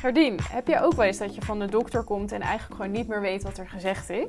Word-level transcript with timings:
Gerdien, 0.00 0.38
heb 0.42 0.66
jij 0.66 0.82
ook 0.82 0.92
wel 0.92 1.06
eens 1.06 1.18
dat 1.18 1.34
je 1.34 1.42
van 1.42 1.58
de 1.58 1.66
dokter 1.66 2.02
komt 2.02 2.32
en 2.32 2.40
eigenlijk 2.40 2.80
gewoon 2.80 2.90
niet 2.90 3.08
meer 3.08 3.20
weet 3.20 3.42
wat 3.42 3.58
er 3.58 3.68
gezegd 3.68 4.10
is? 4.10 4.26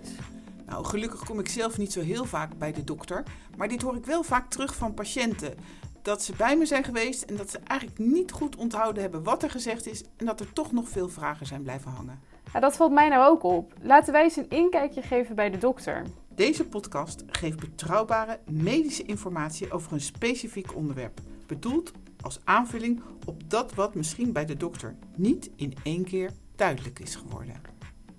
Nou, 0.66 0.86
gelukkig 0.86 1.24
kom 1.24 1.40
ik 1.40 1.48
zelf 1.48 1.78
niet 1.78 1.92
zo 1.92 2.02
heel 2.02 2.26
vaak 2.26 2.58
bij 2.58 2.72
de 2.72 2.84
dokter. 2.84 3.24
Maar 3.58 3.68
dit 3.68 3.82
hoor 3.82 3.96
ik 3.96 4.06
wel 4.06 4.24
vaak 4.24 4.50
terug 4.50 4.76
van 4.76 4.94
patiënten. 4.94 5.54
Dat 6.02 6.24
ze 6.24 6.34
bij 6.36 6.58
me 6.58 6.66
zijn 6.66 6.84
geweest 6.84 7.24
en 7.24 7.36
dat 7.36 7.52
ze 7.52 7.60
eigenlijk 7.64 8.00
niet 8.00 8.32
goed 8.32 8.56
onthouden 8.56 9.02
hebben 9.02 9.24
wat 9.24 9.44
er 9.44 9.50
gezegd 9.50 9.88
is. 9.88 10.04
En 10.18 10.26
dat 10.26 10.40
er 10.40 10.54
toch 10.54 10.72
nog 10.72 10.90
veel 10.90 11.10
vragen 11.10 11.46
zijn 11.46 11.64
blijven 11.64 11.92
hangen. 11.92 12.20
Ja, 12.54 12.60
dat 12.60 12.76
valt 12.76 12.92
mij 12.92 13.10
nou 13.10 13.30
ook 13.30 13.44
op. 13.44 13.74
Laten 13.82 14.14
wij 14.14 14.24
eens 14.24 14.36
een 14.36 14.50
inkijkje 14.50 15.02
geven 15.02 15.36
bij 15.36 15.50
de 15.50 15.58
dokter. 15.58 16.04
Deze 16.36 16.66
podcast 16.66 17.24
geeft 17.28 17.60
betrouwbare 17.60 18.40
medische 18.50 19.04
informatie 19.04 19.72
over 19.72 19.94
een 19.94 20.02
specifiek 20.02 20.76
onderwerp. 20.76 21.20
Bedoeld 21.48 21.92
als 22.22 22.40
aanvulling 22.44 23.02
op 23.26 23.50
dat 23.50 23.74
wat 23.74 23.96
misschien 23.96 24.32
bij 24.32 24.46
de 24.46 24.58
dokter 24.58 24.96
niet 25.16 25.50
in 25.56 25.74
één 25.84 26.04
keer 26.04 26.32
duidelijk 26.56 27.00
is 27.00 27.16
geworden. 27.16 27.56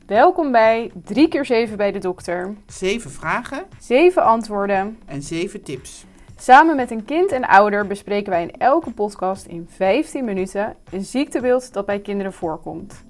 Welkom 0.07 0.53
bij 0.53 0.91
3 1.05 1.29
keer 1.29 1.45
7 1.45 1.77
bij 1.77 1.93
de 1.93 1.99
dokter. 1.99 2.55
Zeven 2.67 3.11
vragen 3.11 3.65
7 3.79 4.25
antwoorden. 4.25 4.99
en 5.07 5.23
zeven 5.23 5.63
tips. 5.63 6.05
Samen 6.37 6.77
met 6.77 6.91
een 6.91 7.05
kind 7.05 7.33
en 7.33 7.45
ouder 7.45 7.87
bespreken 7.87 8.31
wij 8.31 8.43
in 8.43 8.57
elke 8.57 8.91
podcast 8.91 9.47
in 9.47 9.67
15 9.69 10.25
minuten 10.25 10.77
een 10.91 11.05
ziektebeeld 11.05 11.73
dat 11.73 11.87
bij 11.87 12.01
kinderen 12.01 12.33
voorkomt. 12.33 13.05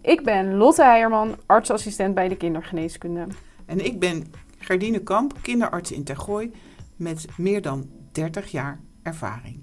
Ik 0.00 0.24
ben 0.24 0.56
Lotte 0.56 0.82
Heijerman, 0.82 1.36
artsassistent 1.46 2.14
bij 2.14 2.28
de 2.28 2.36
kindergeneeskunde. 2.36 3.26
En 3.66 3.84
ik 3.84 3.98
ben 4.00 4.32
Gardine 4.58 4.98
Kamp, 5.02 5.34
kinderarts 5.42 5.92
in 5.92 6.04
Tergooi, 6.04 6.52
met 6.96 7.26
meer 7.36 7.62
dan 7.62 7.90
30 8.12 8.50
jaar 8.50 8.80
ervaring. 9.02 9.62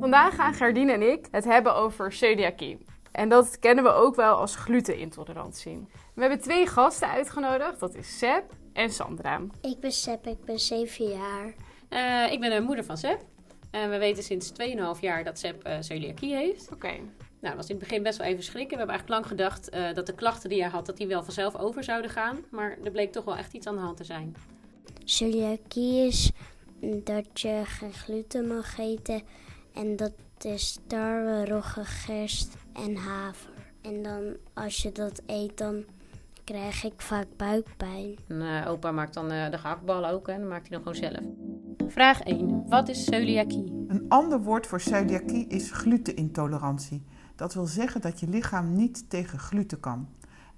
Vandaag 0.00 0.34
gaan 0.34 0.54
Gerdine 0.54 0.92
en 0.92 1.12
ik 1.12 1.26
het 1.30 1.44
hebben 1.44 1.74
over 1.74 2.12
celiakie. 2.12 2.78
En 3.12 3.28
dat 3.28 3.58
kennen 3.58 3.84
we 3.84 3.90
ook 3.90 4.14
wel 4.14 4.34
als 4.34 4.56
glutenintolerantie. 4.56 5.86
We 6.14 6.20
hebben 6.20 6.40
twee 6.40 6.66
gasten 6.66 7.08
uitgenodigd, 7.08 7.80
dat 7.80 7.94
is 7.94 8.18
Seb 8.18 8.42
en 8.72 8.90
Sandra. 8.90 9.40
Ik 9.60 9.80
ben 9.80 9.92
Sepp, 9.92 10.26
ik 10.26 10.44
ben 10.44 10.58
7 10.58 11.08
jaar. 11.08 11.54
Eh, 11.88 12.32
ik 12.32 12.40
ben 12.40 12.50
de 12.50 12.60
moeder 12.60 12.84
van 12.84 12.96
Seb. 12.96 13.20
En 13.70 13.90
we 13.90 13.98
weten 13.98 14.22
sinds 14.22 14.52
2,5 14.52 15.00
jaar 15.00 15.24
dat 15.24 15.38
Seb 15.38 15.62
eh 15.62 15.76
celiakie 15.80 16.34
heeft. 16.34 16.72
Oké, 16.72 16.86
Nou, 16.88 17.04
dat 17.40 17.54
was 17.54 17.68
in 17.68 17.76
het 17.76 17.84
begin 17.84 18.02
best 18.02 18.18
wel 18.18 18.26
even 18.26 18.42
schrikken. 18.42 18.70
We 18.70 18.76
hebben 18.76 18.94
eigenlijk 18.94 19.20
lang 19.20 19.38
gedacht 19.38 19.68
eh, 19.68 19.94
dat 19.94 20.06
de 20.06 20.14
klachten 20.14 20.48
die 20.48 20.60
hij 20.60 20.70
had, 20.70 20.86
dat 20.86 20.96
die 20.96 21.06
wel 21.06 21.22
vanzelf 21.22 21.56
over 21.56 21.84
zouden 21.84 22.10
gaan. 22.10 22.38
Maar 22.50 22.76
er 22.84 22.90
bleek 22.90 23.12
toch 23.12 23.24
wel 23.24 23.36
echt 23.36 23.52
iets 23.52 23.66
aan 23.66 23.74
de 23.74 23.80
hand 23.80 23.96
te 23.96 24.04
zijn. 24.04 24.36
Celiakie 25.04 26.06
is 26.06 26.30
dat 26.80 27.40
je 27.40 27.62
geen 27.64 27.92
gluten 27.92 28.46
mag 28.46 28.78
eten. 28.78 29.22
En 29.74 29.96
dat 29.96 30.12
is 30.40 30.78
tarwe, 30.86 31.46
rogge, 31.46 31.84
gerst 31.84 32.56
en 32.72 32.96
haver. 32.96 33.50
En 33.80 34.02
dan 34.02 34.36
als 34.54 34.82
je 34.82 34.92
dat 34.92 35.22
eet, 35.26 35.58
dan 35.58 35.84
krijg 36.44 36.84
ik 36.84 37.00
vaak 37.00 37.26
buikpijn. 37.36 38.16
En, 38.28 38.42
eh, 38.42 38.70
opa 38.70 38.92
maakt 38.92 39.14
dan 39.14 39.30
eh, 39.30 39.50
de 39.50 39.58
gehaktballen 39.58 40.10
ook, 40.10 40.26
hè. 40.26 40.38
Dan 40.38 40.48
maakt 40.48 40.68
hij 40.68 40.80
dan 40.80 40.92
gewoon 40.92 41.12
zelf. 41.12 41.24
Vraag 41.92 42.20
1. 42.20 42.68
Wat 42.68 42.88
is 42.88 43.04
celiakie? 43.04 43.84
Een 43.88 44.04
ander 44.08 44.42
woord 44.42 44.66
voor 44.66 44.80
celiakie 44.80 45.46
is 45.46 45.70
glutenintolerantie. 45.70 47.02
Dat 47.36 47.54
wil 47.54 47.66
zeggen 47.66 48.00
dat 48.00 48.20
je 48.20 48.28
lichaam 48.28 48.72
niet 48.72 49.10
tegen 49.10 49.38
gluten 49.38 49.80
kan. 49.80 50.08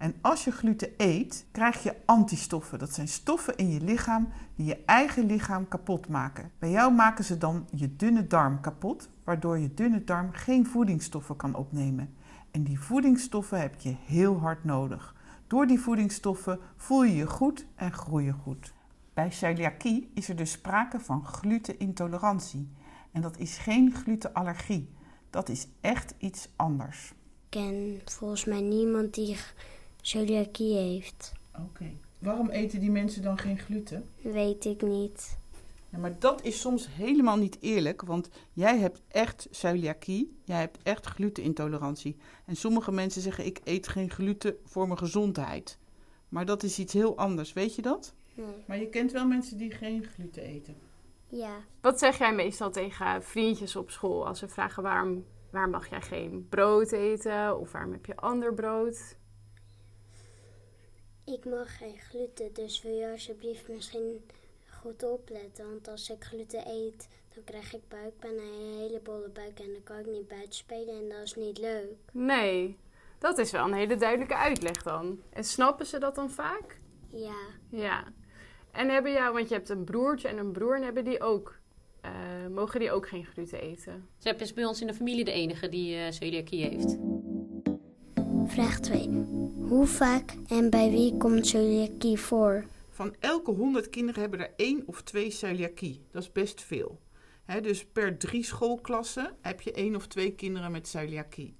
En 0.02 0.14
als 0.20 0.44
je 0.44 0.50
gluten 0.50 0.88
eet, 0.96 1.46
krijg 1.52 1.82
je 1.82 1.94
antistoffen. 2.04 2.78
Dat 2.78 2.94
zijn 2.94 3.08
stoffen 3.08 3.56
in 3.56 3.70
je 3.70 3.80
lichaam 3.80 4.28
die 4.54 4.66
je 4.66 4.78
eigen 4.86 5.26
lichaam 5.26 5.68
kapot 5.68 6.08
maken. 6.08 6.50
Bij 6.58 6.70
jou 6.70 6.92
maken 6.92 7.24
ze 7.24 7.38
dan 7.38 7.66
je 7.74 7.96
dunne 7.96 8.26
darm 8.26 8.60
kapot, 8.60 9.08
waardoor 9.24 9.58
je 9.58 9.74
dunne 9.74 10.04
darm 10.04 10.32
geen 10.32 10.66
voedingsstoffen 10.66 11.36
kan 11.36 11.54
opnemen. 11.54 12.14
En 12.50 12.62
die 12.62 12.80
voedingsstoffen 12.80 13.60
heb 13.60 13.80
je 13.80 13.94
heel 14.06 14.38
hard 14.38 14.64
nodig. 14.64 15.14
Door 15.46 15.66
die 15.66 15.80
voedingsstoffen 15.80 16.58
voel 16.76 17.04
je 17.04 17.16
je 17.16 17.26
goed 17.26 17.66
en 17.74 17.92
groei 17.92 18.24
je 18.24 18.32
goed. 18.32 18.72
Bij 19.14 19.30
celiakie 19.30 20.10
is 20.14 20.28
er 20.28 20.36
dus 20.36 20.50
sprake 20.50 21.00
van 21.00 21.26
glutenintolerantie. 21.26 22.68
En 23.12 23.20
dat 23.20 23.38
is 23.38 23.58
geen 23.58 23.94
glutenallergie. 23.94 24.88
Dat 25.30 25.48
is 25.48 25.68
echt 25.80 26.14
iets 26.18 26.48
anders. 26.56 27.10
Ik 27.10 27.58
ken 27.60 28.00
volgens 28.04 28.44
mij 28.44 28.60
niemand 28.60 29.14
die 29.14 29.36
celiakie 30.02 30.74
heeft. 30.76 31.32
Oké. 31.58 31.90
Waarom 32.18 32.50
eten 32.50 32.80
die 32.80 32.90
mensen 32.90 33.22
dan 33.22 33.38
geen 33.38 33.58
gluten? 33.58 34.08
Weet 34.22 34.64
ik 34.64 34.82
niet. 34.82 35.36
Ja, 35.88 35.98
maar 35.98 36.18
dat 36.18 36.42
is 36.42 36.60
soms 36.60 36.88
helemaal 36.90 37.36
niet 37.36 37.56
eerlijk, 37.60 38.02
want 38.02 38.28
jij 38.52 38.78
hebt 38.78 39.02
echt 39.08 39.48
celiakie, 39.50 40.36
jij 40.44 40.60
hebt 40.60 40.78
echt 40.82 41.06
glutenintolerantie. 41.06 42.16
En 42.44 42.56
sommige 42.56 42.92
mensen 42.92 43.22
zeggen 43.22 43.46
ik 43.46 43.60
eet 43.64 43.88
geen 43.88 44.10
gluten 44.10 44.56
voor 44.64 44.86
mijn 44.86 44.98
gezondheid. 44.98 45.78
Maar 46.28 46.44
dat 46.44 46.62
is 46.62 46.78
iets 46.78 46.92
heel 46.92 47.16
anders, 47.16 47.52
weet 47.52 47.74
je 47.74 47.82
dat? 47.82 48.14
Nee. 48.34 48.46
Maar 48.66 48.78
je 48.78 48.88
kent 48.88 49.12
wel 49.12 49.26
mensen 49.26 49.58
die 49.58 49.70
geen 49.70 50.04
gluten 50.04 50.42
eten. 50.42 50.76
Ja, 51.28 51.64
wat 51.80 51.98
zeg 51.98 52.18
jij 52.18 52.34
meestal 52.34 52.70
tegen 52.70 53.22
vriendjes 53.22 53.76
op 53.76 53.90
school 53.90 54.26
als 54.26 54.38
ze 54.38 54.48
vragen 54.48 54.82
waarom, 54.82 55.24
waar 55.50 55.68
mag 55.68 55.90
jij 55.90 56.00
geen 56.00 56.46
brood 56.48 56.92
eten 56.92 57.58
of 57.58 57.72
waarom 57.72 57.92
heb 57.92 58.06
je 58.06 58.16
ander 58.16 58.54
brood? 58.54 59.16
Ik 61.24 61.44
mag 61.44 61.76
geen 61.76 61.98
gluten, 61.98 62.52
dus 62.52 62.82
wil 62.82 62.94
je 62.94 63.10
alsjeblieft 63.10 63.68
misschien 63.68 64.24
goed 64.80 65.02
opletten. 65.02 65.68
Want 65.68 65.88
als 65.88 66.10
ik 66.10 66.24
gluten 66.24 66.66
eet, 66.66 67.08
dan 67.34 67.44
krijg 67.44 67.74
ik 67.74 67.88
buikpijn 67.88 68.38
en 68.38 68.44
een 68.44 68.78
hele 68.78 69.00
bolle 69.00 69.28
buik. 69.28 69.58
En 69.60 69.72
dan 69.72 69.82
kan 69.82 69.98
ik 69.98 70.06
niet 70.06 70.28
buiten 70.28 70.54
spelen 70.54 70.94
en 70.94 71.08
dat 71.08 71.22
is 71.22 71.34
niet 71.34 71.58
leuk. 71.58 71.94
Nee, 72.12 72.78
dat 73.18 73.38
is 73.38 73.50
wel 73.50 73.64
een 73.64 73.72
hele 73.72 73.96
duidelijke 73.96 74.36
uitleg 74.36 74.82
dan. 74.82 75.20
En 75.30 75.44
snappen 75.44 75.86
ze 75.86 75.98
dat 75.98 76.14
dan 76.14 76.30
vaak? 76.30 76.80
Ja, 77.08 77.46
Ja. 77.68 78.04
En 78.72 78.88
hebben 78.88 79.12
jou, 79.12 79.32
want 79.32 79.48
je 79.48 79.54
hebt 79.54 79.68
een 79.68 79.84
broertje 79.84 80.28
en 80.28 80.38
een 80.38 80.52
broer 80.52 80.76
en 80.76 80.82
hebben 80.82 81.04
die 81.04 81.20
ook, 81.20 81.58
eh, 82.00 82.10
mogen 82.50 82.80
die 82.80 82.92
ook 82.92 83.08
geen 83.08 83.24
gluten 83.24 83.60
eten? 83.60 84.08
Seb 84.18 84.40
is 84.40 84.52
bij 84.52 84.64
ons 84.64 84.80
in 84.80 84.86
de 84.86 84.94
familie 84.94 85.24
de 85.24 85.32
enige 85.32 85.68
die 85.68 85.96
eh, 85.96 86.10
celiakie 86.10 86.64
heeft. 86.64 86.96
Vraag 88.52 88.80
2. 88.80 89.08
Hoe 89.68 89.86
vaak 89.86 90.34
en 90.46 90.70
bij 90.70 90.90
wie 90.90 91.16
komt 91.16 91.46
celiakie 91.46 92.18
voor? 92.18 92.64
Van 92.90 93.14
elke 93.18 93.50
100 93.50 93.90
kinderen 93.90 94.20
hebben 94.20 94.40
er 94.40 94.52
één 94.56 94.82
of 94.86 95.02
twee 95.02 95.30
celiakie. 95.30 96.06
Dat 96.10 96.22
is 96.22 96.32
best 96.32 96.62
veel. 96.62 97.00
Dus 97.62 97.84
per 97.84 98.18
drie 98.18 98.44
schoolklassen 98.44 99.36
heb 99.40 99.60
je 99.60 99.72
één 99.72 99.96
of 99.96 100.06
twee 100.06 100.34
kinderen 100.34 100.70
met 100.70 100.88
celiakie. 100.88 101.56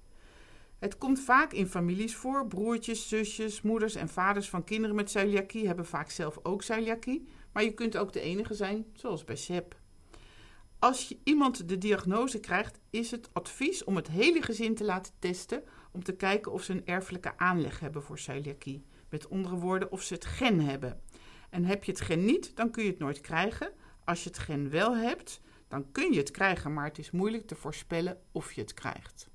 Het 0.79 0.97
komt 0.97 1.19
vaak 1.19 1.53
in 1.53 1.67
families 1.67 2.15
voor. 2.15 2.47
Broertjes, 2.47 3.07
zusjes, 3.07 3.61
moeders 3.61 3.95
en 3.95 4.09
vaders 4.09 4.49
van 4.49 4.63
kinderen 4.63 4.95
met 4.95 5.09
celiakie 5.09 5.67
hebben 5.67 5.85
vaak 5.85 6.09
zelf 6.09 6.39
ook 6.43 6.63
celiakie. 6.63 7.27
Maar 7.53 7.63
je 7.63 7.73
kunt 7.73 7.97
ook 7.97 8.13
de 8.13 8.21
enige 8.21 8.53
zijn, 8.53 8.85
zoals 8.93 9.23
bij 9.23 9.35
Seb. 9.35 9.75
Als 10.83 11.07
je 11.07 11.17
iemand 11.23 11.69
de 11.69 11.77
diagnose 11.77 12.39
krijgt, 12.39 12.79
is 12.89 13.11
het 13.11 13.29
advies 13.33 13.83
om 13.83 13.95
het 13.95 14.07
hele 14.07 14.41
gezin 14.41 14.75
te 14.75 14.83
laten 14.83 15.13
testen 15.19 15.63
om 15.91 16.03
te 16.03 16.15
kijken 16.15 16.51
of 16.51 16.63
ze 16.63 16.71
een 16.71 16.85
erfelijke 16.85 17.37
aanleg 17.37 17.79
hebben 17.79 18.03
voor 18.03 18.19
celiakie. 18.19 18.85
Met 19.09 19.29
andere 19.29 19.55
woorden, 19.55 19.91
of 19.91 20.01
ze 20.01 20.13
het 20.13 20.25
gen 20.25 20.59
hebben. 20.59 21.01
En 21.49 21.65
heb 21.65 21.83
je 21.83 21.91
het 21.91 22.01
gen 22.01 22.25
niet, 22.25 22.55
dan 22.55 22.71
kun 22.71 22.83
je 22.83 22.89
het 22.89 22.99
nooit 22.99 23.21
krijgen. 23.21 23.71
Als 24.05 24.23
je 24.23 24.29
het 24.29 24.39
gen 24.39 24.69
wel 24.69 24.95
hebt, 24.95 25.41
dan 25.67 25.91
kun 25.91 26.11
je 26.11 26.19
het 26.19 26.31
krijgen, 26.31 26.73
maar 26.73 26.85
het 26.85 26.97
is 26.97 27.11
moeilijk 27.11 27.47
te 27.47 27.55
voorspellen 27.55 28.21
of 28.31 28.51
je 28.51 28.61
het 28.61 28.73
krijgt. 28.73 29.29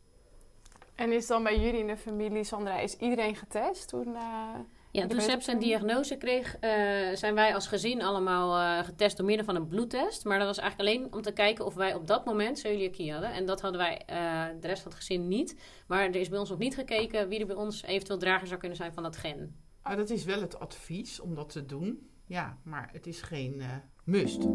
En 0.95 1.13
is 1.13 1.27
dan 1.27 1.43
bij 1.43 1.61
jullie 1.61 1.81
in 1.81 1.87
de 1.87 1.97
familie, 1.97 2.45
Sandra, 2.45 2.79
is 2.79 2.97
iedereen 2.97 3.37
getest 3.37 3.89
toen? 3.89 4.15
eh, 4.15 4.55
Ja, 4.91 5.07
toen 5.07 5.21
Seb 5.21 5.43
zijn 5.43 5.59
diagnose 5.59 6.17
kreeg, 6.17 6.57
eh, 6.57 6.71
zijn 7.15 7.35
wij 7.35 7.55
als 7.55 7.67
gezin 7.67 8.03
allemaal 8.03 8.57
eh, 8.57 8.85
getest 8.85 9.17
door 9.17 9.27
middel 9.27 9.45
van 9.45 9.57
een 9.57 9.67
bloedtest. 9.67 10.25
Maar 10.25 10.39
dat 10.39 10.47
was 10.47 10.59
eigenlijk 10.59 10.89
alleen 10.89 11.13
om 11.13 11.23
te 11.23 11.33
kijken 11.33 11.65
of 11.65 11.75
wij 11.75 11.95
op 11.95 12.07
dat 12.07 12.25
moment 12.25 12.59
celiakie 12.59 13.13
hadden. 13.13 13.33
En 13.33 13.47
dat 13.47 13.61
hadden 13.61 13.81
wij 13.81 14.03
eh, 14.07 14.45
de 14.61 14.67
rest 14.67 14.83
van 14.83 14.91
het 14.91 15.01
gezin 15.01 15.29
niet. 15.29 15.57
Maar 15.87 16.01
er 16.01 16.17
is 16.17 16.29
bij 16.29 16.39
ons 16.39 16.51
nog 16.51 16.59
niet 16.59 16.75
gekeken 16.75 17.29
wie 17.29 17.41
er 17.41 17.47
bij 17.47 17.57
ons 17.57 17.83
eventueel 17.83 18.19
drager 18.19 18.47
zou 18.47 18.59
kunnen 18.61 18.77
zijn 18.77 18.93
van 18.93 19.03
dat 19.03 19.17
gen. 19.17 19.57
Maar 19.83 19.97
dat 19.97 20.11
is 20.11 20.25
wel 20.25 20.41
het 20.41 20.59
advies 20.59 21.21
om 21.21 21.35
dat 21.35 21.49
te 21.49 21.67
doen. 21.67 22.09
Ja, 22.27 22.59
maar 22.63 22.89
het 22.93 23.07
is 23.07 23.23
geen 23.23 23.61
eh, 23.61 23.67
must. 24.05 24.47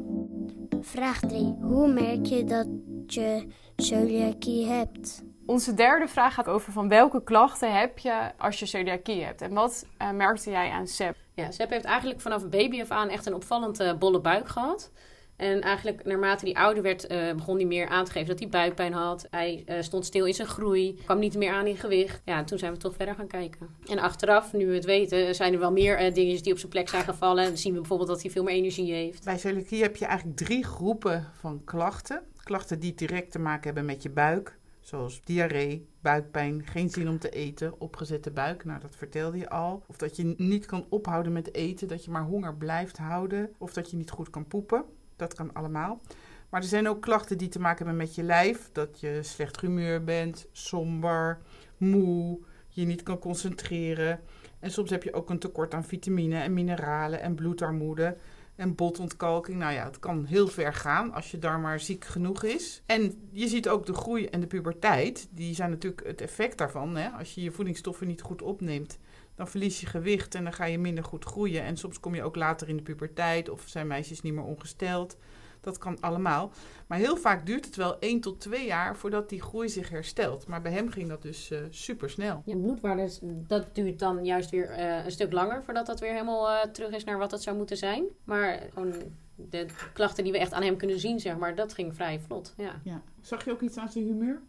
Vraag 0.82 1.20
3. 1.20 1.56
Hoe 1.62 1.94
merk 1.94 2.26
je 2.26 2.44
dat 2.44 2.68
je 3.08 3.48
celiakie 3.76 4.66
hebt? 4.66 5.24
Onze 5.46 5.74
derde 5.74 6.08
vraag 6.08 6.34
gaat 6.34 6.48
over 6.48 6.72
van 6.72 6.88
welke 6.88 7.24
klachten 7.24 7.80
heb 7.80 8.00
je 8.00 8.32
als 8.38 8.60
je 8.60 8.66
celiakie 8.66 9.24
hebt? 9.24 9.42
En 9.42 9.54
wat 9.54 9.86
eh, 9.98 10.12
merkte 10.12 10.50
jij 10.50 10.70
aan 10.70 10.88
Seb? 10.88 11.16
Ja, 11.34 11.52
Seb 11.52 11.70
heeft 11.70 11.86
eigenlijk 11.86 12.22
vanaf 12.22 12.50
baby 12.50 12.82
af 12.82 12.92
aan 12.92 13.10
echt 13.10 13.26
een 13.26 13.34
opvallend 13.34 13.80
eh, 13.80 13.94
bolle 13.98 14.22
buik 14.22 14.48
gehad. 14.48 14.92
En 15.36 15.62
eigenlijk 15.62 16.06
naarmate 16.06 16.46
hij 16.46 16.54
ouder 16.54 16.84
werd, 16.84 17.12
uh, 17.12 17.34
begon 17.34 17.56
hij 17.56 17.66
meer 17.66 17.88
aan 17.88 18.06
te 18.06 18.12
geven 18.12 18.28
dat 18.28 18.40
hij 18.40 18.50
buikpijn 18.50 18.94
had. 18.94 19.28
Hij 19.30 19.64
uh, 19.66 19.82
stond 19.82 20.06
stil 20.06 20.26
in 20.26 20.34
zijn 20.34 20.48
groei, 20.48 21.02
kwam 21.04 21.20
niet 21.20 21.38
meer 21.38 21.54
aan 21.54 21.68
in 21.68 21.78
gewicht. 21.78 22.22
Ja, 22.26 22.38
en 22.38 22.46
toen 22.46 22.58
zijn 22.58 22.74
we 22.74 22.78
toch 22.78 22.96
verder 22.96 23.16
gaan 23.16 23.28
kijken. 23.28 23.76
En 23.86 24.00
achteraf, 24.00 24.54
nu 24.54 24.68
we 24.68 24.74
het 24.74 24.86
weten, 24.86 25.36
zijn 25.36 25.54
er 25.54 25.60
wel 25.60 25.72
meer 25.72 26.06
uh, 26.06 26.14
dingetjes 26.14 26.44
die 26.44 26.52
op 26.52 26.60
zijn 26.60 26.72
plek 26.72 26.90
zijn 26.90 27.04
gevallen. 27.04 27.44
Dan 27.44 27.58
zien 27.58 27.74
we 27.74 27.80
bijvoorbeeld 27.80 28.10
dat 28.10 28.22
hij 28.22 28.32
veel 28.32 28.44
meer 28.44 28.56
energie 28.56 28.94
heeft. 28.94 29.24
Bij 29.24 29.38
celiakie 29.38 29.82
heb 29.82 29.96
je 29.96 30.06
eigenlijk 30.06 30.38
drie 30.38 30.64
groepen 30.64 31.32
van 31.40 31.62
klachten. 31.66 32.22
Klachten 32.44 32.80
die 32.80 32.94
direct 32.94 33.32
te 33.32 33.40
maken 33.40 33.64
hebben 33.64 33.86
met 33.86 34.04
je 34.04 34.10
buik. 34.10 34.58
Zoals 34.84 35.22
diarree, 35.24 35.90
buikpijn, 36.02 36.66
geen 36.66 36.90
zin 36.90 37.10
om 37.10 37.20
te 37.20 37.30
eten, 37.30 37.80
opgezette 37.80 38.32
buik. 38.32 38.66
Nou, 38.66 38.80
dat 38.80 38.96
vertelde 38.96 39.38
je 39.38 39.50
al. 39.50 39.84
Of 39.88 39.98
dat 39.98 40.16
je 40.16 40.34
niet 40.38 40.66
kan 40.66 40.86
ophouden 40.90 41.34
met 41.34 41.54
eten, 41.54 41.88
dat 41.88 42.06
je 42.06 42.12
maar 42.12 42.24
honger 42.24 42.56
blijft 42.56 42.98
houden. 42.98 43.54
Of 43.58 43.74
dat 43.74 43.92
je 43.92 43.98
niet 43.98 44.12
goed 44.12 44.30
kan 44.30 44.48
poepen. 44.48 44.86
Dat 45.16 45.34
kan 45.34 45.54
allemaal. 45.54 46.02
Maar 46.50 46.62
er 46.62 46.68
zijn 46.68 46.88
ook 46.88 47.02
klachten 47.02 47.38
die 47.38 47.50
te 47.50 47.60
maken 47.60 47.86
hebben 47.86 48.06
met 48.06 48.16
je 48.16 48.24
lijf. 48.24 48.70
Dat 48.72 49.00
je 49.00 49.20
slecht 49.22 49.62
humeur 49.62 50.04
bent, 50.04 50.48
somber, 50.52 51.42
moe, 51.78 52.40
je 52.68 52.86
niet 52.86 53.04
kan 53.04 53.20
concentreren. 53.20 54.20
En 54.60 54.72
soms 54.72 54.90
heb 54.90 55.04
je 55.04 55.14
ook 55.14 55.30
een 55.30 55.40
tekort 55.40 55.74
aan 55.74 55.84
vitamine 55.84 56.38
en 56.38 56.54
mineralen 56.54 57.22
en 57.22 57.36
bloedarmoede 57.36 58.18
en 58.56 58.76
botontkalking. 58.76 59.58
Nou 59.58 59.74
ja, 59.74 59.86
het 59.86 60.00
kan 60.00 60.26
heel 60.26 60.48
ver 60.48 60.74
gaan 60.74 61.14
als 61.14 61.32
je 61.32 61.40
daar 61.40 61.60
maar 61.60 61.80
ziek 61.80 62.06
genoeg 62.06 62.44
is. 62.44 62.82
En 62.86 63.30
je 63.32 63.48
ziet 63.48 63.70
ook 63.70 63.86
de 63.86 63.94
groei 63.94 64.26
en 64.26 64.40
de 64.40 64.48
puberteit. 64.48 65.28
Die 65.32 65.56
zijn 65.56 65.70
natuurlijk 65.70 66.08
het 66.08 66.22
effect 66.22 66.58
daarvan. 66.58 66.96
Hè? 66.96 67.10
Als 67.10 67.36
je 67.36 67.44
je 67.44 67.52
voedingsstoffen 67.52 68.08
niet 68.08 68.22
goed 68.22 68.42
opneemt, 68.42 69.00
dan 69.36 69.48
verlies 69.48 69.80
je 69.80 69.86
gewicht 69.86 70.36
en 70.36 70.44
dan 70.44 70.54
ga 70.54 70.66
je 70.66 70.78
minder 70.78 71.04
goed 71.04 71.26
groeien. 71.26 71.64
En 71.64 71.78
soms 71.78 72.00
kom 72.00 72.16
je 72.16 72.24
ook 72.24 72.36
later 72.36 72.70
in 72.70 72.78
de 72.78 72.84
puberteit 72.84 73.50
of 73.50 73.64
zijn 73.66 73.88
meisjes 73.88 74.22
niet 74.22 74.34
meer 74.34 74.44
ongesteld. 74.44 75.18
Dat 75.64 75.78
kan 75.78 75.98
allemaal. 76.00 76.52
Maar 76.88 76.98
heel 76.98 77.18
vaak 77.18 77.46
duurt 77.46 77.66
het 77.66 77.76
wel 77.76 78.00
1 78.00 78.20
tot 78.20 78.40
2 78.40 78.66
jaar 78.66 78.96
voordat 78.96 79.30
die 79.30 79.42
groei 79.42 79.70
zich 79.70 79.90
herstelt. 79.90 80.48
Maar 80.48 80.62
bij 80.62 80.72
hem 80.72 80.90
ging 80.90 81.10
dat 81.10 81.22
dus 81.22 81.52
uh, 81.52 81.60
super 81.70 82.10
snel. 82.10 82.42
Ja, 82.46 82.56
bloedwaardes, 82.56 83.20
dat 83.24 83.76
duurt 83.76 84.00
dan 84.00 84.26
juist 84.26 84.50
weer 84.50 84.80
uh, 84.80 85.06
een 85.06 85.12
stuk 85.12 85.32
langer 85.32 85.64
voordat 85.64 85.86
dat 85.86 86.00
weer 86.00 86.12
helemaal 86.12 86.50
uh, 86.50 86.62
terug 86.62 86.92
is 86.92 87.04
naar 87.04 87.18
wat 87.18 87.32
het 87.32 87.42
zou 87.42 87.58
moeten 87.58 87.78
zijn. 87.78 88.06
Maar 88.24 88.60
gewoon 88.74 88.94
de 89.36 89.66
klachten 89.94 90.24
die 90.24 90.34
we 90.34 90.40
echt 90.40 90.54
aan 90.54 90.64
hem 90.64 90.78
kunnen 90.78 91.00
zien, 91.00 91.20
zeg 91.20 91.38
maar, 91.38 91.56
dat 91.56 91.74
ging 91.74 91.96
vrij 91.96 92.20
vlot. 92.20 92.54
Ja. 92.58 92.82
ja. 92.84 93.02
Zag 93.22 93.46
je 93.46 93.52
ook 93.52 93.62
iets 93.62 93.78
aan 93.78 93.92
zijn 93.92 94.06
humeur? 94.06 94.42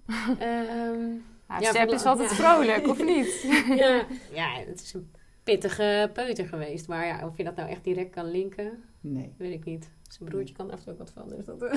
um, 0.43 1.25
ja, 1.61 1.73
Sepp 1.73 1.91
is 1.91 2.05
altijd 2.05 2.33
vrolijk, 2.33 2.89
of 2.89 3.05
niet? 3.05 3.43
ja. 3.83 4.07
ja, 4.33 4.49
het 4.67 4.83
is 4.83 4.93
een 4.95 5.11
pittige 5.43 6.11
peuter 6.13 6.47
geweest. 6.47 6.89
Maar 6.89 7.07
ja, 7.07 7.27
of 7.27 7.37
je 7.37 7.45
dat 7.45 7.57
nou 7.57 7.69
echt 7.69 7.85
direct 7.85 8.11
kan 8.11 8.31
linken, 8.31 8.85
nee. 9.01 9.35
weet 9.37 9.53
ik 9.53 9.65
niet. 9.65 9.91
Zijn 10.15 10.29
broertje 10.29 10.55
kan 10.55 10.71
er 10.71 10.73
af 10.73 10.79
en 10.79 10.85
toe 10.85 10.93
ook 10.93 10.99
wat 10.99 11.11
van. 11.11 11.29
Dus 11.29 11.45
dat... 11.45 11.61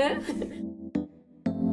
ja? 0.00 0.20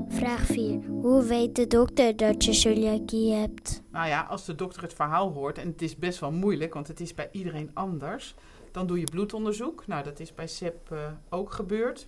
Vraag 0.07 0.45
4. 0.45 0.85
Hoe 0.85 1.23
weet 1.23 1.55
de 1.55 1.67
dokter 1.67 2.15
dat 2.15 2.45
je 2.45 2.53
celiakie 2.53 3.33
hebt? 3.33 3.83
Nou 3.91 4.07
ja, 4.07 4.21
als 4.21 4.45
de 4.45 4.55
dokter 4.55 4.81
het 4.81 4.93
verhaal 4.93 5.31
hoort, 5.31 5.57
en 5.57 5.67
het 5.67 5.81
is 5.81 5.95
best 5.95 6.19
wel 6.19 6.31
moeilijk, 6.31 6.73
want 6.73 6.87
het 6.87 6.99
is 6.99 7.13
bij 7.13 7.29
iedereen 7.31 7.71
anders, 7.73 8.35
dan 8.71 8.87
doe 8.87 8.99
je 8.99 9.05
bloedonderzoek. 9.05 9.87
Nou, 9.87 10.03
dat 10.03 10.19
is 10.19 10.33
bij 10.33 10.47
SEP 10.47 10.89
uh, 10.91 10.99
ook 11.29 11.51
gebeurd. 11.51 12.07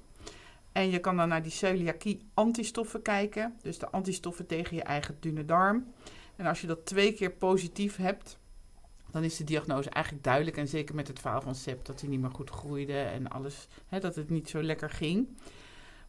En 0.72 0.90
je 0.90 1.00
kan 1.00 1.18
dan 1.18 1.28
naar 1.28 1.44
die 1.44 1.52
celiakie-antistoffen 1.52 3.02
kijken. 3.02 3.56
Dus 3.62 3.80
de 3.80 3.90
antistoffen 3.90 4.46
tegen 4.46 4.76
je 4.76 4.84
eigen 4.84 5.18
dunne 5.20 5.46
darm. 5.46 5.94
En 6.36 6.46
als 6.46 6.62
je 6.62 6.68
dat 6.68 6.86
twee 6.86 7.14
keer 7.14 7.32
positief 7.32 7.96
hebt, 7.96 8.40
dan 9.12 9.24
is 9.24 9.38
de 9.38 9.44
diagnose 9.44 9.90
eigenlijk 9.90 10.24
duidelijk. 10.24 10.58
En 10.58 10.68
zeker 10.68 10.96
met 10.96 11.08
het 11.08 11.20
verhaal 11.20 11.42
van 11.42 11.56
dat 11.84 12.02
hij 12.02 12.10
niet 12.10 12.20
meer 12.20 12.32
goed 12.32 12.50
groeide 12.50 13.00
en 13.00 13.28
alles, 13.28 13.68
hè, 13.88 14.00
dat 14.00 14.16
het 14.16 14.30
niet 14.30 14.50
zo 14.50 14.64
lekker 14.64 14.90
ging. 14.90 15.28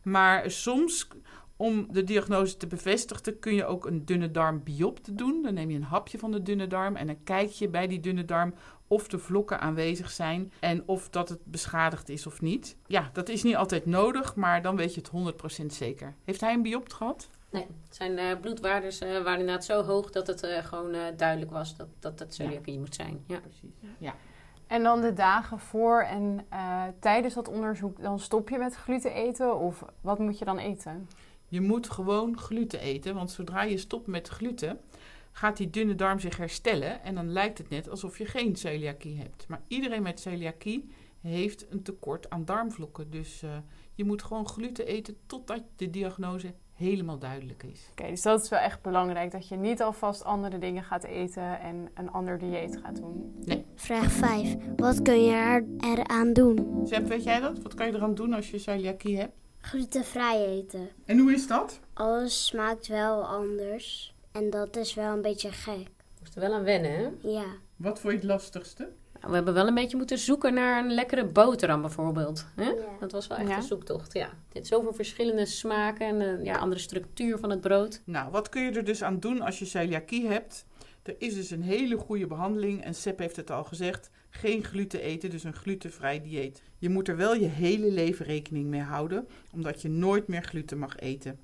Maar 0.03 0.51
soms, 0.51 1.09
om 1.57 1.87
de 1.91 2.05
diagnose 2.05 2.57
te 2.57 2.67
bevestigen, 2.67 3.39
kun 3.39 3.55
je 3.55 3.65
ook 3.65 3.87
een 3.87 4.05
dunne 4.05 4.31
darm 4.31 4.63
biopte 4.63 5.15
doen. 5.15 5.43
Dan 5.43 5.55
neem 5.55 5.71
je 5.71 5.77
een 5.77 5.83
hapje 5.83 6.19
van 6.19 6.33
de 6.33 6.43
dunne 6.43 6.67
darm 6.67 6.97
en 6.97 7.07
dan 7.07 7.23
kijk 7.25 7.51
je 7.51 7.69
bij 7.69 7.87
die 7.87 8.01
dunne 8.01 8.25
darm 8.25 8.55
of 8.87 9.09
de 9.09 9.19
vlokken 9.19 9.61
aanwezig 9.61 10.11
zijn 10.11 10.53
en 10.61 10.83
of 10.87 11.09
dat 11.09 11.29
het 11.29 11.45
beschadigd 11.45 12.09
is 12.09 12.27
of 12.27 12.41
niet. 12.41 12.77
Ja, 12.87 13.11
dat 13.13 13.29
is 13.29 13.43
niet 13.43 13.57
altijd 13.57 13.87
nodig, 13.87 14.35
maar 14.35 14.63
dan 14.63 14.77
weet 14.77 14.95
je 14.95 15.01
het 15.01 15.63
100% 15.63 15.67
zeker. 15.67 16.15
Heeft 16.25 16.41
hij 16.41 16.53
een 16.53 16.63
biopt 16.63 16.93
gehad? 16.93 17.29
Nee, 17.51 17.67
zijn 17.91 18.19
uh, 18.19 18.41
bloedwaardes 18.41 19.03
uh, 19.03 19.09
waren 19.09 19.41
inderdaad 19.41 19.65
zo 19.65 19.83
hoog 19.83 20.11
dat 20.11 20.27
het 20.27 20.43
uh, 20.43 20.65
gewoon 20.65 20.93
duidelijk 21.17 21.51
was 21.51 21.77
dat, 21.77 21.89
dat 21.99 22.19
het 22.19 22.35
celiakie 22.35 22.73
ja. 22.73 22.79
moet 22.79 22.95
zijn. 22.95 23.25
Ja, 23.27 23.41
precies. 23.41 23.71
Ja. 23.99 24.15
En 24.67 24.83
dan 24.83 25.01
de 25.01 25.13
dagen 25.13 25.59
voor 25.59 26.03
en 26.03 26.47
tijdens 27.01 27.35
dat 27.35 27.49
onderzoek, 27.49 28.03
dan 28.03 28.19
stop 28.19 28.49
je 28.49 28.59
met 28.59 28.75
gluten 28.75 29.13
eten 29.13 29.59
of 29.59 29.85
wat 30.01 30.19
moet 30.19 30.39
je 30.39 30.45
dan 30.45 30.59
eten? 30.59 31.09
Je 31.49 31.61
moet 31.61 31.91
gewoon 31.91 32.39
gluten 32.39 32.81
eten, 32.81 33.15
want 33.15 33.31
zodra 33.31 33.63
je 33.63 33.79
stopt 33.79 34.07
met 34.07 34.29
gluten, 34.29 34.81
gaat 35.33 35.57
die 35.57 35.71
dunne 35.71 35.95
darm 35.95 36.19
zich 36.19 36.37
herstellen 36.37 37.03
en 37.03 37.15
dan 37.15 37.33
lijkt 37.33 37.59
het 37.59 37.69
net 37.69 37.91
alsof 37.91 38.19
je 38.19 38.27
geen 38.27 38.57
celiakie 38.57 39.19
hebt. 39.19 39.49
Maar 39.49 39.61
iedereen 39.69 40.03
met 40.03 40.21
celiakie 40.21 40.91
heeft 41.21 41.73
een 41.73 41.83
tekort 41.83 42.31
aan 42.31 42.45
darmvlokken. 42.45 43.11
Dus 43.11 43.45
je 43.95 44.05
moet 44.05 44.23
gewoon 44.23 44.49
gluten 44.49 44.87
eten 44.87 45.17
totdat 45.27 45.63
de 45.77 45.91
diagnose 45.91 46.55
helemaal 46.81 47.19
duidelijk 47.19 47.63
is. 47.63 47.89
Oké, 47.91 48.09
dus 48.09 48.23
dat 48.23 48.43
is 48.43 48.49
wel 48.49 48.59
echt 48.59 48.83
belangrijk. 48.83 49.31
Dat 49.31 49.49
je 49.49 49.57
niet 49.57 49.83
alvast 49.83 50.25
andere 50.25 50.59
dingen 50.59 50.83
gaat 50.83 51.05
eten 51.05 51.61
en 51.61 51.89
een 51.95 52.11
ander 52.11 52.39
dieet 52.39 52.79
gaat 52.83 52.97
doen. 52.97 53.35
Nee. 53.45 53.65
Vraag 53.75 54.13
5. 54.13 54.57
Wat 54.77 55.03
kun 55.03 55.25
je 55.25 55.33
er, 55.33 55.65
eraan 55.81 56.33
doen? 56.33 56.83
Seb, 56.87 57.09
weet 57.09 57.25
jij 57.25 57.41
dat? 57.41 57.63
Wat 57.63 57.75
kan 57.75 57.87
je 57.87 57.95
eraan 57.95 58.15
doen 58.15 58.33
als 58.33 58.51
je 58.51 58.59
celiakie 58.59 59.19
hebt? 59.19 59.33
Glutenvrij 59.61 60.47
eten. 60.47 60.89
En 61.05 61.19
hoe 61.19 61.33
is 61.33 61.47
dat? 61.47 61.81
Alles 61.93 62.47
smaakt 62.47 62.87
wel 62.87 63.25
anders. 63.25 64.15
En 64.33 64.51
dat 64.51 64.77
is 64.77 64.95
wel 64.95 65.13
een 65.13 65.23
beetje 65.23 65.53
gek. 65.53 65.89
Moest 66.19 66.35
er 66.35 66.41
wel 66.41 66.53
aan 66.55 66.63
wennen, 66.63 66.91
hè? 66.91 67.29
Ja. 67.29 67.45
Wat 67.77 68.01
vond 68.01 68.13
je 68.13 68.19
het 68.19 68.29
lastigste? 68.29 68.91
We 69.21 69.35
hebben 69.35 69.55
wel 69.55 69.67
een 69.67 69.75
beetje 69.75 69.97
moeten 69.97 70.19
zoeken 70.19 70.55
naar 70.55 70.85
een 70.85 70.95
lekkere 70.95 71.25
boterham 71.25 71.81
bijvoorbeeld. 71.81 72.47
Hè? 72.55 72.65
Ja. 72.65 72.75
Dat 73.01 73.13
was 73.13 73.27
wel 73.27 73.39
echt 73.39 73.51
een 73.51 73.63
zoektocht, 73.63 74.13
ja. 74.13 74.31
Dit 74.49 74.67
zoveel 74.67 74.93
verschillende 74.93 75.47
smaken 75.47 76.07
en 76.07 76.21
een 76.21 76.45
ja, 76.45 76.57
andere 76.57 76.81
structuur 76.81 77.39
van 77.39 77.51
het 77.51 77.61
brood. 77.61 78.03
Nou, 78.05 78.31
wat 78.31 78.49
kun 78.49 78.63
je 78.63 78.71
er 78.71 78.85
dus 78.85 79.03
aan 79.03 79.21
doen 79.21 79.41
als 79.41 79.59
je 79.59 79.65
celiakie 79.65 80.27
hebt? 80.27 80.65
Er 81.03 81.15
is 81.19 81.35
dus 81.35 81.51
een 81.51 81.63
hele 81.63 81.97
goede 81.97 82.27
behandeling 82.27 82.85
en 82.85 82.95
Sepp 82.95 83.19
heeft 83.19 83.37
het 83.37 83.51
al 83.51 83.65
gezegd. 83.65 84.11
Geen 84.31 84.65
gluten 84.65 85.01
eten, 85.01 85.31
dus 85.31 85.45
een 85.45 85.55
glutenvrij 85.55 86.23
dieet. 86.23 86.63
Je 86.79 86.89
moet 86.89 87.09
er 87.09 87.17
wel 87.17 87.35
je 87.35 87.47
hele 87.47 87.91
leven 87.91 88.27
rekening 88.27 88.67
mee 88.67 88.81
houden, 88.81 89.29
omdat 89.53 89.83
je 89.83 89.89
nooit 89.89 90.29
meer 90.29 90.43
gluten 90.43 90.79
mag 90.79 90.99
eten. 90.99 91.39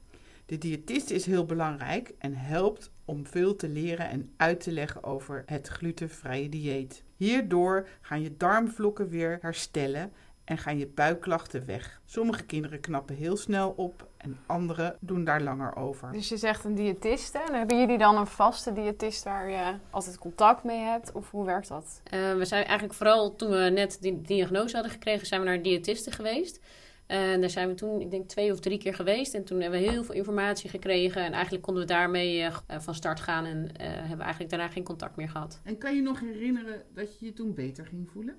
De 0.46 0.58
diëtist 0.58 1.11
is 1.11 1.26
heel 1.26 1.44
belangrijk 1.44 2.14
en 2.19 2.34
helpt 2.34 2.90
om 3.05 3.26
veel 3.26 3.56
te 3.56 3.69
leren 3.69 4.08
en 4.08 4.32
uit 4.37 4.61
te 4.61 4.73
leggen 4.73 5.05
over 5.05 5.43
het 5.46 5.69
glutenvrije 5.69 6.49
dieet. 6.49 7.05
Hierdoor 7.17 7.89
gaan 8.01 8.23
je 8.23 8.37
darmvlokken 8.37 9.09
weer 9.09 9.39
herstellen 9.41 10.13
en 10.45 10.59
gaan 10.59 10.79
je 10.79 10.87
buikklachten 10.87 11.67
weg. 11.67 12.01
Sommige 12.05 12.45
kinderen 12.45 12.81
knappen 12.81 13.17
heel 13.17 13.37
snel 13.37 13.75
op 13.76 14.09
en 14.17 14.38
andere 14.47 14.97
doen 15.00 15.25
daar 15.25 15.40
langer 15.40 15.76
over. 15.76 16.12
Dus 16.12 16.29
je 16.29 16.37
zegt 16.37 16.64
een 16.64 16.75
diëtiste. 16.75 17.38
En 17.38 17.55
hebben 17.55 17.79
jullie 17.79 17.99
dan 17.99 18.17
een 18.17 18.26
vaste 18.26 18.73
diëtist 18.73 19.25
waar 19.25 19.50
je 19.50 19.75
altijd 19.90 20.19
contact 20.19 20.64
mee 20.64 20.81
hebt? 20.81 21.12
Of 21.12 21.31
hoe 21.31 21.45
werkt 21.45 21.69
dat? 21.69 22.00
Uh, 22.05 22.35
we 22.35 22.45
zijn 22.45 22.64
eigenlijk 22.64 22.95
vooral 22.95 23.37
toen 23.37 23.50
we 23.50 23.71
net 23.71 23.99
die 24.00 24.21
diagnose 24.23 24.75
hadden 24.75 24.93
gekregen, 24.93 25.26
zijn 25.26 25.40
we 25.40 25.47
naar 25.47 25.62
diëtisten 25.62 26.12
geweest. 26.12 26.61
En 27.07 27.41
daar 27.41 27.51
zijn 27.51 27.69
we 27.69 27.75
toen, 27.75 28.01
ik 28.01 28.11
denk, 28.11 28.29
twee 28.29 28.53
of 28.53 28.61
drie 28.61 28.79
keer 28.79 28.95
geweest. 28.95 29.35
En 29.35 29.45
toen 29.45 29.61
hebben 29.61 29.81
we 29.81 29.91
heel 29.91 30.05
veel 30.05 30.15
informatie 30.15 30.71
gekregen. 30.71 31.25
En 31.25 31.33
eigenlijk 31.33 31.65
konden 31.65 31.83
we 31.83 31.89
daarmee 31.89 32.39
uh, 32.39 32.57
van 32.67 32.95
start 32.95 33.21
gaan. 33.21 33.45
En 33.45 33.59
uh, 33.59 33.87
hebben 33.87 34.17
we 34.17 34.23
eigenlijk 34.23 34.51
daarna 34.51 34.69
geen 34.69 34.85
contact 34.85 35.17
meer 35.17 35.29
gehad. 35.29 35.61
En 35.65 35.79
kan 35.79 35.95
je 35.95 36.03
nog 36.03 36.21
herinneren 36.21 36.83
dat 36.95 37.19
je 37.19 37.27
je 37.27 37.33
toen 37.33 37.55
beter 37.55 37.87
ging 37.87 38.11
voelen? 38.11 38.39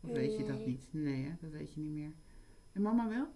Of 0.00 0.10
weet 0.10 0.36
je 0.36 0.44
dat 0.44 0.66
niet? 0.66 0.88
Nee, 0.90 1.24
hè? 1.24 1.30
dat 1.40 1.50
weet 1.50 1.74
je 1.74 1.80
niet 1.80 1.92
meer. 1.92 2.12
En 2.72 2.82
mama 2.82 3.08
wel? 3.08 3.26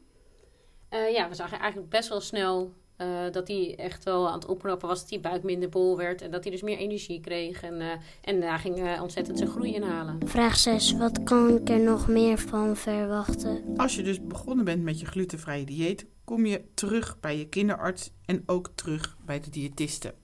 Uh, 1.00 1.12
ja, 1.12 1.28
we 1.28 1.34
zagen 1.34 1.58
eigenlijk 1.58 1.90
best 1.90 2.08
wel 2.08 2.20
snel 2.20 2.74
uh, 3.00 3.32
dat 3.32 3.48
hij 3.48 3.74
echt 3.76 4.04
wel 4.04 4.28
aan 4.28 4.34
het 4.34 4.46
opknappen 4.46 4.88
was, 4.88 5.00
dat 5.00 5.08
die 5.08 5.20
buik 5.20 5.42
minder 5.42 5.68
bol 5.68 5.96
werd 5.96 6.22
en 6.22 6.30
dat 6.30 6.42
hij 6.42 6.52
dus 6.52 6.62
meer 6.62 6.78
energie 6.78 7.20
kreeg. 7.20 7.62
En, 7.62 7.80
uh, 7.80 7.86
en 8.20 8.40
daar 8.40 8.58
ging 8.58 8.78
uh, 8.78 9.02
ontzettend 9.02 9.38
zijn 9.38 9.50
groei 9.50 9.74
inhalen. 9.74 10.18
Vraag 10.24 10.56
6. 10.56 10.92
Wat 10.92 11.22
kan 11.22 11.56
ik 11.56 11.68
er 11.68 11.80
nog 11.80 12.08
meer 12.08 12.38
van 12.38 12.76
verwachten? 12.76 13.62
Als 13.76 13.96
je 13.96 14.02
dus 14.02 14.26
begonnen 14.26 14.64
bent 14.64 14.82
met 14.82 15.00
je 15.00 15.06
glutenvrije 15.06 15.64
dieet, 15.64 16.06
kom 16.24 16.46
je 16.46 16.64
terug 16.74 17.20
bij 17.20 17.38
je 17.38 17.48
kinderarts 17.48 18.10
en 18.24 18.42
ook 18.46 18.70
terug 18.74 19.16
bij 19.24 19.40
de 19.40 19.50
diëtiste. 19.50 20.14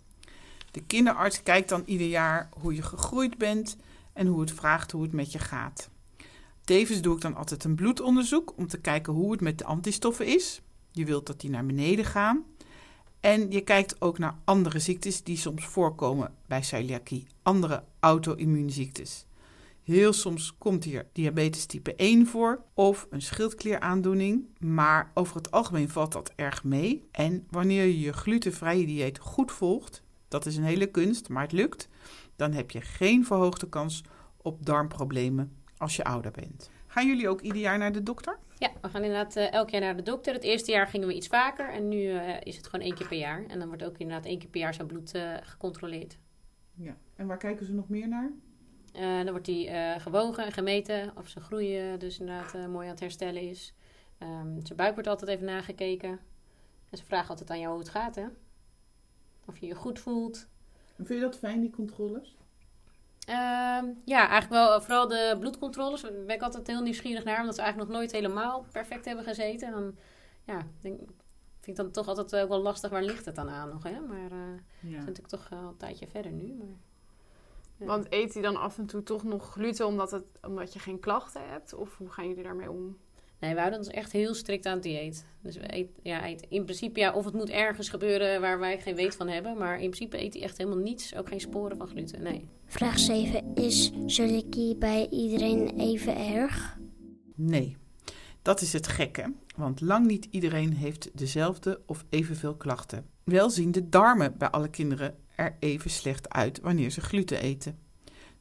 De 0.70 0.82
kinderarts 0.86 1.42
kijkt 1.42 1.68
dan 1.68 1.82
ieder 1.86 2.06
jaar 2.06 2.48
hoe 2.60 2.74
je 2.74 2.82
gegroeid 2.82 3.38
bent 3.38 3.76
en 4.12 4.26
hoe 4.26 4.40
het 4.40 4.52
vraagt 4.52 4.90
hoe 4.90 5.02
het 5.02 5.12
met 5.12 5.32
je 5.32 5.38
gaat. 5.38 5.90
Tevens 6.64 7.00
doe 7.00 7.14
ik 7.14 7.20
dan 7.20 7.34
altijd 7.34 7.64
een 7.64 7.74
bloedonderzoek 7.74 8.52
om 8.56 8.66
te 8.66 8.80
kijken 8.80 9.12
hoe 9.12 9.32
het 9.32 9.40
met 9.40 9.58
de 9.58 9.64
antistoffen 9.64 10.26
is. 10.26 10.62
Je 10.92 11.04
wilt 11.04 11.26
dat 11.26 11.40
die 11.40 11.50
naar 11.50 11.66
beneden 11.66 12.04
gaan. 12.04 12.44
En 13.26 13.50
je 13.50 13.60
kijkt 13.60 14.00
ook 14.00 14.18
naar 14.18 14.34
andere 14.44 14.78
ziektes 14.78 15.22
die 15.22 15.36
soms 15.36 15.64
voorkomen 15.64 16.34
bij 16.46 16.62
celiakie, 16.62 17.26
andere 17.42 17.82
auto-immuunziektes. 18.00 19.26
Heel 19.82 20.12
soms 20.12 20.54
komt 20.58 20.84
hier 20.84 21.06
diabetes 21.12 21.66
type 21.66 21.94
1 21.94 22.26
voor 22.26 22.62
of 22.74 23.06
een 23.10 23.22
schildklieraandoening, 23.22 24.44
maar 24.58 25.10
over 25.14 25.36
het 25.36 25.50
algemeen 25.50 25.88
valt 25.88 26.12
dat 26.12 26.32
erg 26.36 26.64
mee. 26.64 27.08
En 27.10 27.46
wanneer 27.50 27.84
je 27.84 28.00
je 28.00 28.12
glutenvrije 28.12 28.86
dieet 28.86 29.18
goed 29.18 29.52
volgt, 29.52 30.02
dat 30.28 30.46
is 30.46 30.56
een 30.56 30.64
hele 30.64 30.86
kunst, 30.86 31.28
maar 31.28 31.42
het 31.42 31.52
lukt, 31.52 31.88
dan 32.36 32.52
heb 32.52 32.70
je 32.70 32.80
geen 32.80 33.24
verhoogde 33.24 33.68
kans 33.68 34.04
op 34.36 34.66
darmproblemen 34.66 35.52
als 35.76 35.96
je 35.96 36.04
ouder 36.04 36.30
bent. 36.30 36.70
Gaan 36.86 37.06
jullie 37.06 37.28
ook 37.28 37.40
ieder 37.40 37.60
jaar 37.60 37.78
naar 37.78 37.92
de 37.92 38.02
dokter? 38.02 38.38
Ja, 38.58 38.70
we 38.80 38.88
gaan 38.88 39.04
inderdaad 39.04 39.36
uh, 39.36 39.52
elk 39.52 39.70
jaar 39.70 39.80
naar 39.80 39.96
de 39.96 40.02
dokter. 40.02 40.34
Het 40.34 40.42
eerste 40.42 40.70
jaar 40.70 40.86
gingen 40.86 41.08
we 41.08 41.14
iets 41.14 41.26
vaker 41.26 41.68
en 41.68 41.88
nu 41.88 41.96
uh, 41.96 42.40
is 42.40 42.56
het 42.56 42.66
gewoon 42.66 42.84
één 42.84 42.94
keer 42.94 43.08
per 43.08 43.18
jaar. 43.18 43.46
En 43.46 43.58
dan 43.58 43.68
wordt 43.68 43.84
ook 43.84 43.98
inderdaad 43.98 44.26
één 44.26 44.38
keer 44.38 44.48
per 44.48 44.60
jaar 44.60 44.74
zijn 44.74 44.86
bloed 44.86 45.14
uh, 45.14 45.34
gecontroleerd. 45.40 46.18
Ja, 46.74 46.96
en 47.16 47.26
waar 47.26 47.36
kijken 47.36 47.66
ze 47.66 47.72
nog 47.72 47.88
meer 47.88 48.08
naar? 48.08 48.30
dan 48.96 49.30
wordt 49.30 49.44
die 49.44 49.70
gewogen 49.98 50.44
en 50.44 50.52
gemeten 50.52 51.12
of 51.16 51.28
zijn 51.28 51.44
groei 51.44 51.98
dus 51.98 52.18
inderdaad 52.18 52.52
mooi 52.68 52.86
aan 52.86 52.92
het 52.92 53.00
herstellen 53.00 53.42
is. 53.42 53.74
Um, 54.18 54.60
zijn 54.62 54.76
buik 54.76 54.94
wordt 54.94 55.08
altijd 55.08 55.30
even 55.30 55.46
nagekeken. 55.46 56.10
En 56.90 56.98
ze 56.98 57.04
vragen 57.04 57.28
altijd 57.28 57.50
aan 57.50 57.58
jou 57.58 57.70
hoe 57.70 57.80
het 57.80 57.88
gaat, 57.88 58.14
hè? 58.14 58.26
Of 59.46 59.58
je 59.58 59.66
je 59.66 59.74
goed 59.74 59.98
voelt. 59.98 60.48
En 60.96 61.06
vind 61.06 61.18
je 61.18 61.24
dat 61.24 61.38
fijn, 61.38 61.60
die 61.60 61.70
controles? 61.70 62.36
Ehm, 63.26 63.86
ja, 64.04 64.28
eigenlijk 64.28 64.48
wel 64.48 64.80
vooral 64.80 65.08
de 65.08 65.36
bloedcontroles. 65.40 66.02
Daar 66.02 66.12
ben 66.12 66.34
ik 66.34 66.42
altijd 66.42 66.66
heel 66.66 66.82
nieuwsgierig 66.82 67.24
naar, 67.24 67.40
omdat 67.40 67.56
we 67.56 67.62
eigenlijk 67.62 67.90
nog 67.90 67.98
nooit 67.98 68.12
helemaal 68.12 68.66
perfect 68.72 69.04
hebben 69.04 69.24
gezeten. 69.24 69.68
En 69.68 69.74
dan 69.74 69.96
ja, 70.44 70.66
denk, 70.80 70.98
vind 71.60 71.78
ik 71.78 71.84
dan 71.84 71.90
toch 71.90 72.08
altijd 72.08 72.36
ook 72.36 72.48
wel 72.48 72.62
lastig, 72.62 72.90
waar 72.90 73.02
ligt 73.02 73.24
het 73.24 73.34
dan 73.34 73.48
aan 73.48 73.68
nog? 73.68 73.82
Hè? 73.82 74.00
Maar 74.00 74.32
uh, 74.32 74.38
ja. 74.80 74.88
is 74.88 75.04
natuurlijk 75.04 75.28
toch 75.28 75.52
al 75.52 75.68
een 75.68 75.76
tijdje 75.76 76.06
verder 76.06 76.32
nu. 76.32 76.54
Maar, 76.54 76.76
ja. 77.76 77.86
Want 77.86 78.06
eet 78.12 78.32
hij 78.32 78.42
dan 78.42 78.56
af 78.56 78.78
en 78.78 78.86
toe 78.86 79.02
toch 79.02 79.24
nog 79.24 79.52
gluten 79.52 79.86
omdat, 79.86 80.10
het, 80.10 80.24
omdat 80.42 80.72
je 80.72 80.78
geen 80.78 81.00
klachten 81.00 81.48
hebt? 81.48 81.74
Of 81.74 81.96
hoe 81.96 82.10
gaan 82.10 82.28
jullie 82.28 82.42
daarmee 82.42 82.70
om? 82.70 82.98
Nee, 83.40 83.54
we 83.54 83.58
houden 83.58 83.78
ons 83.78 83.88
echt 83.88 84.12
heel 84.12 84.34
strikt 84.34 84.66
aan 84.66 84.74
het 84.74 84.82
dieet. 84.82 85.24
Dus 85.42 85.56
we 85.56 85.66
eten, 85.66 85.94
ja, 86.02 86.24
eten 86.24 86.50
in 86.50 86.64
principe, 86.64 87.00
ja, 87.00 87.12
of 87.12 87.24
het 87.24 87.34
moet 87.34 87.50
ergens 87.50 87.88
gebeuren 87.88 88.40
waar 88.40 88.58
wij 88.58 88.80
geen 88.80 88.94
weet 88.94 89.16
van 89.16 89.28
hebben. 89.28 89.56
Maar 89.58 89.74
in 89.74 89.90
principe 89.90 90.22
eet 90.22 90.34
hij 90.34 90.42
echt 90.42 90.58
helemaal 90.58 90.78
niets. 90.78 91.14
Ook 91.14 91.28
geen 91.28 91.40
sporen 91.40 91.76
van 91.76 91.88
gluten, 91.88 92.22
nee. 92.22 92.48
Vraag 92.66 92.98
7. 92.98 93.54
Is 93.54 93.92
celiakie 94.06 94.76
bij 94.76 95.08
iedereen 95.10 95.78
even 95.78 96.16
erg? 96.16 96.78
Nee. 97.34 97.76
Dat 98.42 98.60
is 98.60 98.72
het 98.72 98.88
gekke, 98.88 99.32
want 99.56 99.80
lang 99.80 100.06
niet 100.06 100.28
iedereen 100.30 100.72
heeft 100.72 101.10
dezelfde 101.18 101.80
of 101.86 102.04
evenveel 102.08 102.54
klachten. 102.54 103.06
Wel 103.24 103.50
zien 103.50 103.72
de 103.72 103.88
darmen 103.88 104.38
bij 104.38 104.50
alle 104.50 104.70
kinderen 104.70 105.14
er 105.34 105.56
even 105.60 105.90
slecht 105.90 106.28
uit 106.30 106.60
wanneer 106.60 106.90
ze 106.90 107.00
gluten 107.00 107.40
eten. 107.40 107.78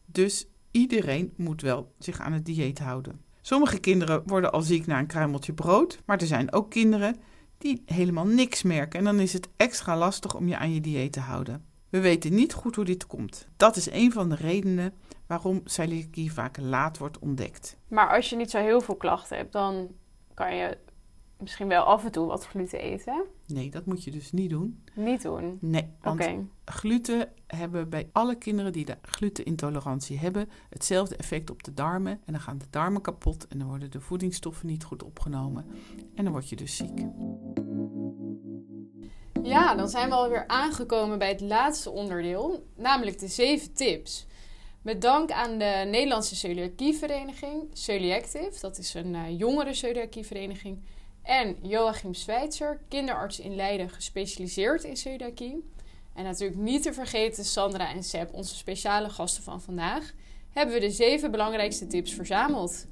Dus 0.06 0.48
iedereen 0.72 1.34
moet 1.38 1.62
wel 1.62 1.94
zich 2.00 2.20
aan 2.20 2.34
het 2.34 2.46
dieet 2.46 2.80
houden. 2.80 3.25
Sommige 3.48 3.80
kinderen 3.80 4.22
worden 4.26 4.52
al 4.52 4.62
ziek 4.62 4.86
na 4.86 5.00
een 5.00 5.08
kruimeltje 5.08 5.54
brood, 5.54 6.00
maar 6.06 6.18
er 6.18 6.28
zijn 6.28 6.54
ook 6.54 6.70
kinderen 6.70 7.16
die 7.58 7.84
helemaal 7.86 8.26
niks 8.26 8.64
merken 8.64 9.00
en 9.00 9.06
dan 9.06 9.20
is 9.20 9.34
het 9.34 9.48
extra 9.58 9.98
lastig 9.98 10.36
om 10.36 10.48
je 10.48 10.58
aan 10.58 10.74
je 10.74 10.82
dieet 10.82 11.12
te 11.12 11.20
houden. 11.20 11.66
We 11.90 12.00
weten 12.00 12.36
niet 12.36 12.54
goed 12.54 12.76
hoe 12.76 12.86
dit 12.86 13.08
komt. 13.08 13.48
Dat 13.58 13.76
is 13.76 13.92
een 13.92 14.12
van 14.12 14.30
de 14.30 14.36
redenen 14.36 14.94
waarom 15.28 15.62
celiakie 15.66 16.34
vaak 16.34 16.58
laat 16.58 16.98
wordt 16.98 17.20
ontdekt. 17.20 17.78
Maar 17.88 18.16
als 18.16 18.30
je 18.30 18.36
niet 18.36 18.50
zo 18.50 18.60
heel 18.60 18.82
veel 18.82 18.96
klachten 18.96 19.38
hebt, 19.38 19.52
dan 19.52 19.92
kan 20.34 20.56
je 20.56 20.78
misschien 21.40 21.68
wel 21.68 21.84
af 21.84 22.06
en 22.06 22.12
toe 22.12 22.26
wat 22.26 22.46
gluten 22.46 22.80
eten. 22.80 23.24
Nee, 23.48 23.70
dat 23.70 23.86
moet 23.86 24.04
je 24.04 24.12
dus 24.12 24.32
niet 24.32 24.50
doen. 24.50 24.84
Niet 24.94 25.22
doen? 25.22 25.58
Nee, 25.62 25.88
want 26.02 26.26
gluten 26.66 27.30
hebben 27.48 27.90
bij 27.90 28.10
alle 28.12 28.36
kinderen 28.36 28.72
die 28.72 28.86
de 28.86 28.98
glutenintolerantie 29.02 30.20
hebben 30.20 30.50
hetzelfde 30.70 31.16
effect 31.16 31.50
op 31.50 31.64
de 31.64 31.74
darmen. 31.74 32.22
En 32.26 32.34
dan 32.34 32.42
gaan 32.42 32.58
de 32.58 32.66
darmen 32.70 33.02
kapot 33.02 33.48
en 33.48 33.58
dan 33.60 33.68
worden 33.68 33.92
de 33.92 34.02
voedingsstoffen 34.02 34.68
niet 34.68 34.84
goed 34.84 35.04
opgenomen. 35.04 35.66
En 36.16 36.24
dan 36.24 36.34
word 36.34 36.50
je 36.50 36.56
dus 36.56 36.76
ziek. 36.76 37.06
Ja, 39.44 39.76
dan 39.76 39.90
zijn 39.90 40.10
we 40.10 40.16
alweer 40.16 40.48
aangekomen 40.48 41.20
bij 41.20 41.30
het 41.30 41.42
laatste 41.42 41.90
onderdeel, 41.90 42.66
namelijk 42.76 43.20
de 43.20 43.28
zeven 43.28 43.74
tips. 43.74 44.28
Met 44.82 45.02
dank 45.02 45.32
aan 45.32 45.58
de 45.58 45.88
Nederlandse 45.92 46.36
Celiakievereniging, 46.36 47.70
Celiactive, 47.74 48.60
dat 48.60 48.78
is 48.78 48.94
een 48.94 49.14
uh, 49.14 49.40
jongere 49.40 49.74
celiakievereniging, 49.74 50.80
en 51.26 51.58
Joachim 51.62 52.14
Schweitzer, 52.14 52.80
kinderarts 52.88 53.40
in 53.40 53.56
Leiden, 53.56 53.90
gespecialiseerd 53.90 54.84
in 54.84 54.98
celiakie. 54.98 55.70
En 56.14 56.24
natuurlijk 56.24 56.60
niet 56.60 56.84
te 56.84 56.94
vergeten 56.94 57.46
Sandra 57.46 57.94
en 57.94 58.04
Seb, 58.04 58.34
onze 58.34 58.56
speciale 58.56 59.10
gasten 59.10 59.44
van 59.44 59.62
vandaag, 59.62 60.14
hebben 60.50 60.76
we 60.76 60.82
de 60.82 60.92
zeven 60.92 61.32
belangrijkste 61.32 61.88
tips 61.88 62.14
verzameld. 62.14 62.86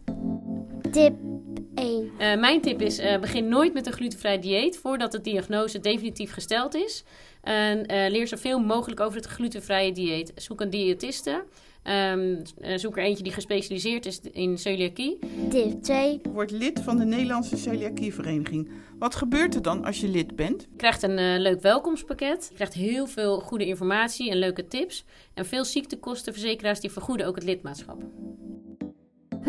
Tip 0.91 1.32
1. 1.75 2.03
Uh, 2.03 2.35
mijn 2.39 2.61
tip 2.61 2.81
is: 2.81 2.99
uh, 2.99 3.19
begin 3.19 3.47
nooit 3.47 3.73
met 3.73 3.85
een 3.85 3.93
glutenvrij 3.93 4.39
dieet 4.39 4.77
voordat 4.77 5.11
de 5.11 5.21
diagnose 5.21 5.79
definitief 5.79 6.31
gesteld 6.33 6.75
is. 6.75 7.03
En 7.41 7.77
uh, 7.77 8.09
leer 8.09 8.27
zoveel 8.27 8.59
mogelijk 8.59 8.99
over 8.99 9.17
het 9.17 9.25
glutenvrije 9.25 9.91
dieet. 9.91 10.31
Zoek 10.35 10.61
een 10.61 10.69
diëtiste. 10.69 11.43
Um, 11.83 12.41
zoek 12.75 12.97
er 12.97 13.03
eentje 13.03 13.23
die 13.23 13.33
gespecialiseerd 13.33 14.05
is 14.05 14.19
in 14.31 14.57
celiakie. 14.57 15.19
Tip 15.49 15.83
2. 15.83 16.21
Word 16.33 16.51
lid 16.51 16.79
van 16.79 16.97
de 16.97 17.05
Nederlandse 17.05 17.57
Celiakievereniging. 17.57 18.69
Wat 18.99 19.15
gebeurt 19.15 19.55
er 19.55 19.61
dan 19.61 19.85
als 19.85 19.99
je 19.99 20.07
lid 20.07 20.35
bent? 20.35 20.61
Je 20.61 20.77
krijgt 20.77 21.03
een 21.03 21.17
uh, 21.19 21.39
leuk 21.39 21.61
welkomstpakket. 21.61 22.45
Je 22.49 22.55
krijgt 22.55 22.73
heel 22.73 23.07
veel 23.07 23.39
goede 23.39 23.65
informatie 23.65 24.31
en 24.31 24.37
leuke 24.37 24.67
tips. 24.67 25.05
En 25.33 25.45
veel 25.45 25.65
ziektekostenverzekeraars 25.65 26.79
die 26.79 26.91
vergoeden 26.91 27.27
ook 27.27 27.35
het 27.35 27.45
lidmaatschap. 27.45 28.03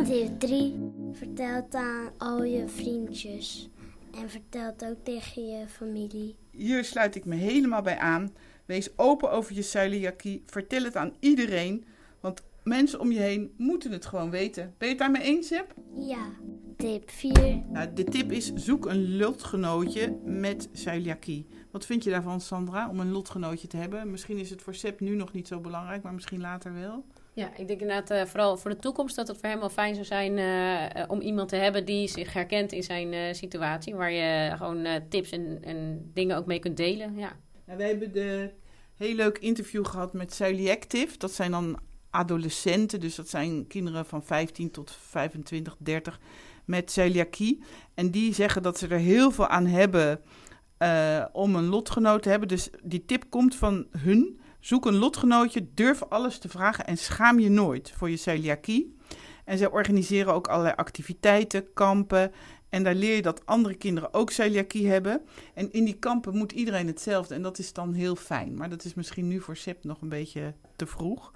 Tip 0.04 0.38
3. 0.38 0.74
Vertel 1.14 1.54
het 1.54 1.74
aan 1.74 2.12
al 2.18 2.44
je 2.44 2.68
vriendjes. 2.68 3.68
En 4.20 4.30
vertel 4.30 4.64
het 4.64 4.84
ook 4.84 5.04
tegen 5.04 5.46
je 5.46 5.66
familie. 5.68 6.36
Hier 6.50 6.84
sluit 6.84 7.14
ik 7.14 7.24
me 7.24 7.34
helemaal 7.34 7.82
bij 7.82 7.98
aan. 7.98 8.32
Wees 8.64 8.98
open 8.98 9.30
over 9.30 9.54
je 9.54 9.62
celiakie. 9.62 10.42
Vertel 10.46 10.82
het 10.82 10.96
aan 10.96 11.12
iedereen. 11.20 11.84
Want 12.20 12.42
mensen 12.62 13.00
om 13.00 13.12
je 13.12 13.20
heen 13.20 13.54
moeten 13.56 13.92
het 13.92 14.06
gewoon 14.06 14.30
weten. 14.30 14.74
Ben 14.78 14.88
je 14.88 14.94
het 14.94 15.02
daarmee 15.02 15.22
eens, 15.22 15.46
Seb? 15.46 15.74
Ja. 15.96 16.26
Tip 16.76 17.10
4. 17.10 17.62
Nou, 17.68 17.92
de 17.92 18.04
tip 18.04 18.32
is: 18.32 18.52
zoek 18.54 18.86
een 18.86 19.16
lotgenootje 19.16 20.18
met 20.24 20.68
celiakie. 20.72 21.46
Wat 21.70 21.86
vind 21.86 22.04
je 22.04 22.10
daarvan, 22.10 22.40
Sandra, 22.40 22.88
om 22.88 23.00
een 23.00 23.12
lotgenootje 23.12 23.66
te 23.66 23.76
hebben? 23.76 24.10
Misschien 24.10 24.38
is 24.38 24.50
het 24.50 24.62
voor 24.62 24.74
Seb 24.74 25.00
nu 25.00 25.14
nog 25.14 25.32
niet 25.32 25.48
zo 25.48 25.60
belangrijk, 25.60 26.02
maar 26.02 26.14
misschien 26.14 26.40
later 26.40 26.74
wel. 26.74 27.04
Ja, 27.34 27.56
ik 27.56 27.68
denk 27.68 27.80
inderdaad 27.80 28.10
uh, 28.10 28.24
vooral 28.24 28.56
voor 28.56 28.70
de 28.70 28.76
toekomst 28.76 29.16
dat 29.16 29.28
het 29.28 29.38
voor 29.38 29.48
hem 29.48 29.58
wel 29.58 29.70
fijn 29.70 29.94
zou 29.94 30.06
zijn 30.06 30.38
uh, 30.38 31.04
om 31.08 31.20
iemand 31.20 31.48
te 31.48 31.56
hebben 31.56 31.84
die 31.84 32.08
zich 32.08 32.32
herkent 32.32 32.72
in 32.72 32.82
zijn 32.82 33.34
situatie. 33.34 33.94
Waar 33.94 34.12
je 34.12 34.56
gewoon 34.56 34.86
tips 35.08 35.30
en, 35.30 35.58
en 35.62 36.10
dingen 36.12 36.36
ook 36.36 36.46
mee 36.46 36.58
kunt 36.58 36.76
delen. 36.76 37.16
Ja. 37.16 37.36
We 37.64 37.82
hebben 37.82 38.12
de 38.12 38.50
heel 38.94 39.14
leuk 39.14 39.38
interview 39.38 39.86
gehad 39.86 40.12
met 40.12 40.34
Celiactive. 40.34 41.18
Dat 41.18 41.32
zijn 41.32 41.50
dan 41.50 41.78
adolescenten, 42.10 43.00
dus 43.00 43.14
dat 43.14 43.28
zijn 43.28 43.66
kinderen 43.66 44.06
van 44.06 44.24
15 44.24 44.70
tot 44.70 44.90
25, 45.00 45.76
30 45.78 46.20
met 46.64 46.90
celiakie. 46.90 47.62
En 47.94 48.10
die 48.10 48.34
zeggen 48.34 48.62
dat 48.62 48.78
ze 48.78 48.88
er 48.88 48.98
heel 48.98 49.30
veel 49.30 49.46
aan 49.46 49.66
hebben 49.66 50.20
om 51.32 51.54
een 51.54 51.66
lotgenoot 51.66 52.22
te 52.22 52.28
hebben. 52.28 52.48
Dus 52.48 52.70
die 52.82 53.04
tip 53.04 53.24
komt 53.28 53.54
van 53.54 53.86
hun. 53.98 54.40
Zoek 54.64 54.86
een 54.86 54.96
lotgenootje, 54.96 55.66
durf 55.74 56.02
alles 56.02 56.38
te 56.38 56.48
vragen 56.48 56.86
en 56.86 56.96
schaam 56.96 57.38
je 57.38 57.48
nooit 57.48 57.92
voor 57.96 58.10
je 58.10 58.16
celiakie. 58.16 58.96
En 59.44 59.58
zij 59.58 59.70
organiseren 59.70 60.34
ook 60.34 60.48
allerlei 60.48 60.74
activiteiten, 60.76 61.72
kampen. 61.72 62.32
En 62.68 62.82
daar 62.82 62.94
leer 62.94 63.16
je 63.16 63.22
dat 63.22 63.46
andere 63.46 63.74
kinderen 63.74 64.14
ook 64.14 64.30
celiakie 64.30 64.88
hebben. 64.88 65.22
En 65.54 65.72
in 65.72 65.84
die 65.84 65.98
kampen 65.98 66.36
moet 66.36 66.52
iedereen 66.52 66.86
hetzelfde. 66.86 67.34
En 67.34 67.42
dat 67.42 67.58
is 67.58 67.72
dan 67.72 67.92
heel 67.92 68.16
fijn. 68.16 68.56
Maar 68.56 68.68
dat 68.68 68.84
is 68.84 68.94
misschien 68.94 69.28
nu 69.28 69.40
voor 69.40 69.56
SEP 69.56 69.84
nog 69.84 70.00
een 70.00 70.08
beetje 70.08 70.54
te 70.76 70.86
vroeg. 70.86 71.32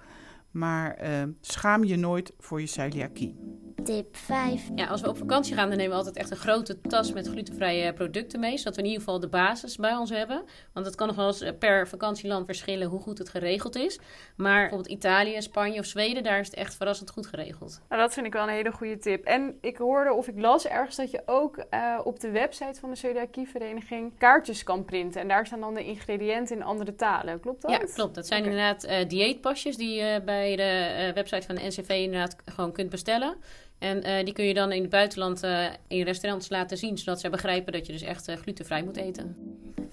Maar 0.51 1.03
uh, 1.03 1.23
schaam 1.41 1.83
je 1.83 1.95
nooit 1.95 2.33
voor 2.39 2.61
je 2.61 2.67
celiakie. 2.67 3.48
Tip 3.83 4.15
5. 4.15 4.69
Ja, 4.75 4.87
als 4.87 5.01
we 5.01 5.09
op 5.09 5.17
vakantie 5.17 5.55
gaan, 5.55 5.67
dan 5.67 5.77
nemen 5.77 5.91
we 5.91 5.97
altijd 5.97 6.17
echt 6.17 6.31
een 6.31 6.37
grote 6.37 6.81
tas 6.81 7.13
met 7.13 7.27
glutenvrije 7.27 7.93
producten 7.93 8.39
mee. 8.39 8.57
Zodat 8.57 8.75
we 8.75 8.81
in 8.81 8.87
ieder 8.87 9.03
geval 9.03 9.19
de 9.19 9.27
basis 9.27 9.75
bij 9.75 9.95
ons 9.95 10.09
hebben. 10.09 10.43
Want 10.73 10.85
het 10.85 10.95
kan 10.95 11.07
nog 11.07 11.15
wel 11.15 11.27
eens 11.27 11.41
eh, 11.41 11.51
per 11.59 11.87
vakantieland 11.87 12.45
verschillen 12.45 12.87
hoe 12.87 12.99
goed 12.99 13.17
het 13.17 13.29
geregeld 13.29 13.75
is. 13.75 13.99
Maar 14.35 14.59
bijvoorbeeld 14.59 14.91
Italië, 14.91 15.41
Spanje 15.41 15.79
of 15.79 15.85
Zweden, 15.85 16.23
daar 16.23 16.39
is 16.39 16.47
het 16.47 16.55
echt 16.55 16.75
verrassend 16.75 17.09
goed 17.09 17.27
geregeld. 17.27 17.81
Nou, 17.89 18.01
dat 18.01 18.13
vind 18.13 18.25
ik 18.25 18.33
wel 18.33 18.43
een 18.43 18.49
hele 18.49 18.71
goede 18.71 18.97
tip. 18.97 19.25
En 19.25 19.57
ik 19.61 19.77
hoorde 19.77 20.13
of 20.13 20.27
ik 20.27 20.39
las 20.39 20.67
ergens 20.67 20.95
dat 20.95 21.11
je 21.11 21.21
ook 21.25 21.65
uh, 21.71 21.99
op 22.03 22.19
de 22.19 22.31
website 22.31 22.79
van 22.79 22.89
de 22.89 22.95
celiakievereniging 22.95 24.17
kaartjes 24.17 24.63
kan 24.63 24.85
printen. 24.85 25.21
En 25.21 25.27
daar 25.27 25.45
staan 25.45 25.59
dan 25.59 25.73
de 25.73 25.85
ingrediënten 25.85 26.55
in 26.55 26.63
andere 26.63 26.95
talen. 26.95 27.39
Klopt 27.39 27.61
dat? 27.61 27.71
Ja, 27.71 27.77
klopt. 27.77 28.15
Dat 28.15 28.27
zijn 28.27 28.43
inderdaad 28.43 28.85
uh, 28.85 29.07
dieetpasjes 29.07 29.77
die 29.77 29.95
je 29.95 30.21
bij 30.25 30.55
de 30.55 31.11
website 31.13 31.45
van 31.45 31.55
de 31.55 31.65
NCV 31.67 31.89
inderdaad 31.89 32.35
gewoon 32.45 32.71
kunt 32.71 32.89
bestellen. 32.89 33.35
En 33.79 34.07
uh, 34.07 34.25
die 34.25 34.33
kun 34.33 34.45
je 34.45 34.53
dan 34.53 34.71
in 34.71 34.81
het 34.81 34.89
buitenland 34.89 35.43
uh, 35.43 35.67
in 35.87 36.03
restaurants 36.03 36.49
laten 36.49 36.77
zien, 36.77 36.97
zodat 36.97 37.19
ze 37.19 37.29
begrijpen 37.29 37.73
dat 37.73 37.85
je 37.85 37.91
dus 37.91 38.01
echt 38.01 38.29
uh, 38.29 38.35
glutenvrij 38.35 38.83
moet 38.83 38.97
eten. 38.97 39.35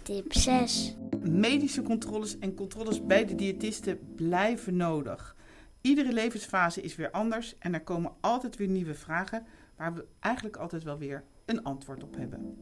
Tip 0.03 0.33
6. 0.33 0.95
Medische 1.21 1.83
controles 1.83 2.39
en 2.39 2.55
controles 2.55 3.07
bij 3.07 3.25
de 3.25 3.35
diëtisten 3.35 3.99
blijven 4.17 4.77
nodig. 4.77 5.37
Iedere 5.81 6.13
levensfase 6.13 6.83
is 6.83 6.97
weer 6.97 7.11
anders 7.11 7.59
en 7.59 7.75
er 7.75 7.83
komen 7.83 8.13
altijd 8.21 8.57
weer 8.57 8.69
nieuwe 8.69 8.95
vragen 8.95 9.47
waar 9.77 9.95
we 9.95 10.05
eigenlijk 10.21 10.57
altijd 10.57 10.83
wel 10.83 10.99
weer 10.99 11.25
een 11.45 11.63
antwoord 11.63 12.03
op 12.03 12.17
hebben. 12.17 12.57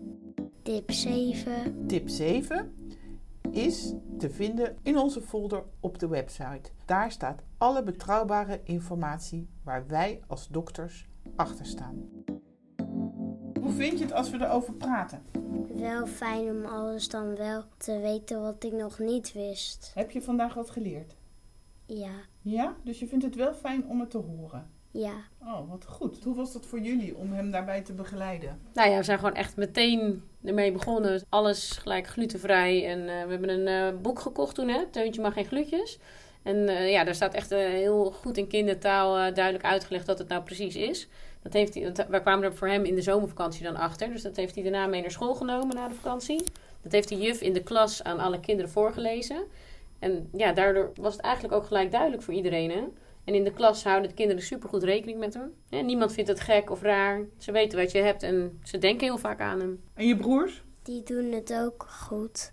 Tip 0.62 0.90
7. 0.90 1.86
Tip 1.86 2.08
7 2.08 2.74
is 3.50 3.94
te 4.18 4.30
vinden 4.30 4.76
in 4.82 4.98
onze 4.98 5.20
folder 5.20 5.64
op 5.80 5.98
de 5.98 6.08
website. 6.08 6.70
Daar 6.84 7.12
staat 7.12 7.42
alle 7.58 7.82
betrouwbare 7.82 8.60
informatie 8.64 9.48
waar 9.62 9.86
wij 9.86 10.20
als 10.26 10.48
dokters 10.48 11.08
achter 11.36 11.66
staan. 11.66 12.08
Hoe 13.60 13.72
vind 13.72 13.98
je 13.98 14.04
het 14.04 14.12
als 14.14 14.30
we 14.30 14.36
erover 14.40 14.74
praten? 14.74 15.22
Wel 15.74 16.06
fijn 16.06 16.48
om 16.50 16.64
alles 16.64 17.08
dan 17.08 17.36
wel 17.36 17.64
te 17.76 17.98
weten 17.98 18.40
wat 18.42 18.64
ik 18.64 18.72
nog 18.72 18.98
niet 18.98 19.32
wist. 19.32 19.90
Heb 19.94 20.10
je 20.10 20.22
vandaag 20.22 20.54
wat 20.54 20.70
geleerd? 20.70 21.14
Ja, 21.86 22.12
Ja, 22.42 22.74
dus 22.84 22.98
je 22.98 23.06
vindt 23.06 23.24
het 23.24 23.34
wel 23.34 23.54
fijn 23.54 23.88
om 23.88 24.00
het 24.00 24.10
te 24.10 24.18
horen. 24.18 24.70
ja. 24.90 25.14
Oh, 25.46 25.70
wat 25.70 25.84
goed. 25.86 26.24
Hoe 26.24 26.34
was 26.34 26.52
dat 26.52 26.66
voor 26.66 26.80
jullie 26.80 27.16
om 27.16 27.32
hem 27.32 27.50
daarbij 27.50 27.82
te 27.82 27.92
begeleiden? 27.92 28.58
Nou 28.74 28.90
ja, 28.90 28.96
we 28.96 29.02
zijn 29.02 29.18
gewoon 29.18 29.34
echt 29.34 29.56
meteen 29.56 30.22
ermee 30.44 30.72
begonnen. 30.72 31.22
Alles 31.28 31.70
gelijk 31.70 32.06
glutenvrij. 32.06 32.86
En 32.86 32.98
eh, 33.00 33.24
we 33.24 33.30
hebben 33.30 33.48
een 33.48 33.66
eh, 33.94 34.00
boek 34.00 34.18
gekocht 34.18 34.54
toen, 34.54 34.68
hè? 34.68 34.86
Teuntje 34.90 35.22
mag 35.22 35.32
geen 35.32 35.44
glutjes. 35.44 35.98
En 36.44 36.68
eh, 36.68 36.90
ja, 36.90 37.04
daar 37.04 37.14
staat 37.14 37.34
echt 37.34 37.52
eh, 37.52 37.58
heel 37.58 38.10
goed 38.10 38.36
in 38.36 38.46
kindertaal 38.46 39.18
eh, 39.18 39.34
duidelijk 39.34 39.64
uitgelegd 39.64 40.06
wat 40.06 40.18
het 40.18 40.28
nou 40.28 40.42
precies 40.42 40.76
is. 40.76 41.08
Dat 41.42 41.52
heeft 41.52 41.74
hij, 41.74 41.92
dat, 41.92 42.06
wij 42.08 42.20
kwamen 42.20 42.44
er 42.44 42.54
voor 42.54 42.68
hem 42.68 42.84
in 42.84 42.94
de 42.94 43.02
zomervakantie 43.02 43.62
dan 43.62 43.76
achter. 43.76 44.08
Dus 44.08 44.22
dat 44.22 44.36
heeft 44.36 44.54
hij 44.54 44.62
daarna 44.62 44.86
mee 44.86 45.00
naar 45.00 45.10
school 45.10 45.34
genomen 45.34 45.76
na 45.76 45.88
de 45.88 45.94
vakantie. 45.94 46.44
Dat 46.82 46.92
heeft 46.92 47.08
de 47.08 47.18
juf 47.18 47.40
in 47.40 47.52
de 47.52 47.62
klas 47.62 48.02
aan 48.02 48.18
alle 48.18 48.40
kinderen 48.40 48.70
voorgelezen. 48.70 49.44
En 49.98 50.28
ja, 50.32 50.52
daardoor 50.52 50.92
was 51.00 51.12
het 51.12 51.22
eigenlijk 51.22 51.54
ook 51.54 51.66
gelijk 51.66 51.90
duidelijk 51.90 52.22
voor 52.22 52.34
iedereen. 52.34 52.70
Hè? 52.70 52.82
En 53.24 53.34
in 53.34 53.44
de 53.44 53.52
klas 53.52 53.84
houden 53.84 54.08
de 54.08 54.14
kinderen 54.14 54.42
supergoed 54.42 54.82
rekening 54.82 55.18
met 55.18 55.34
hem. 55.34 55.52
Hè, 55.68 55.80
niemand 55.80 56.12
vindt 56.12 56.30
het 56.30 56.40
gek 56.40 56.70
of 56.70 56.82
raar. 56.82 57.20
Ze 57.38 57.52
weten 57.52 57.78
wat 57.78 57.92
je 57.92 57.98
hebt 57.98 58.22
en 58.22 58.60
ze 58.62 58.78
denken 58.78 59.06
heel 59.06 59.18
vaak 59.18 59.40
aan 59.40 59.60
hem. 59.60 59.82
En 59.94 60.06
je 60.06 60.16
broers? 60.16 60.62
Die 60.82 61.02
doen 61.02 61.32
het 61.32 61.54
ook 61.54 61.86
goed. 61.88 62.52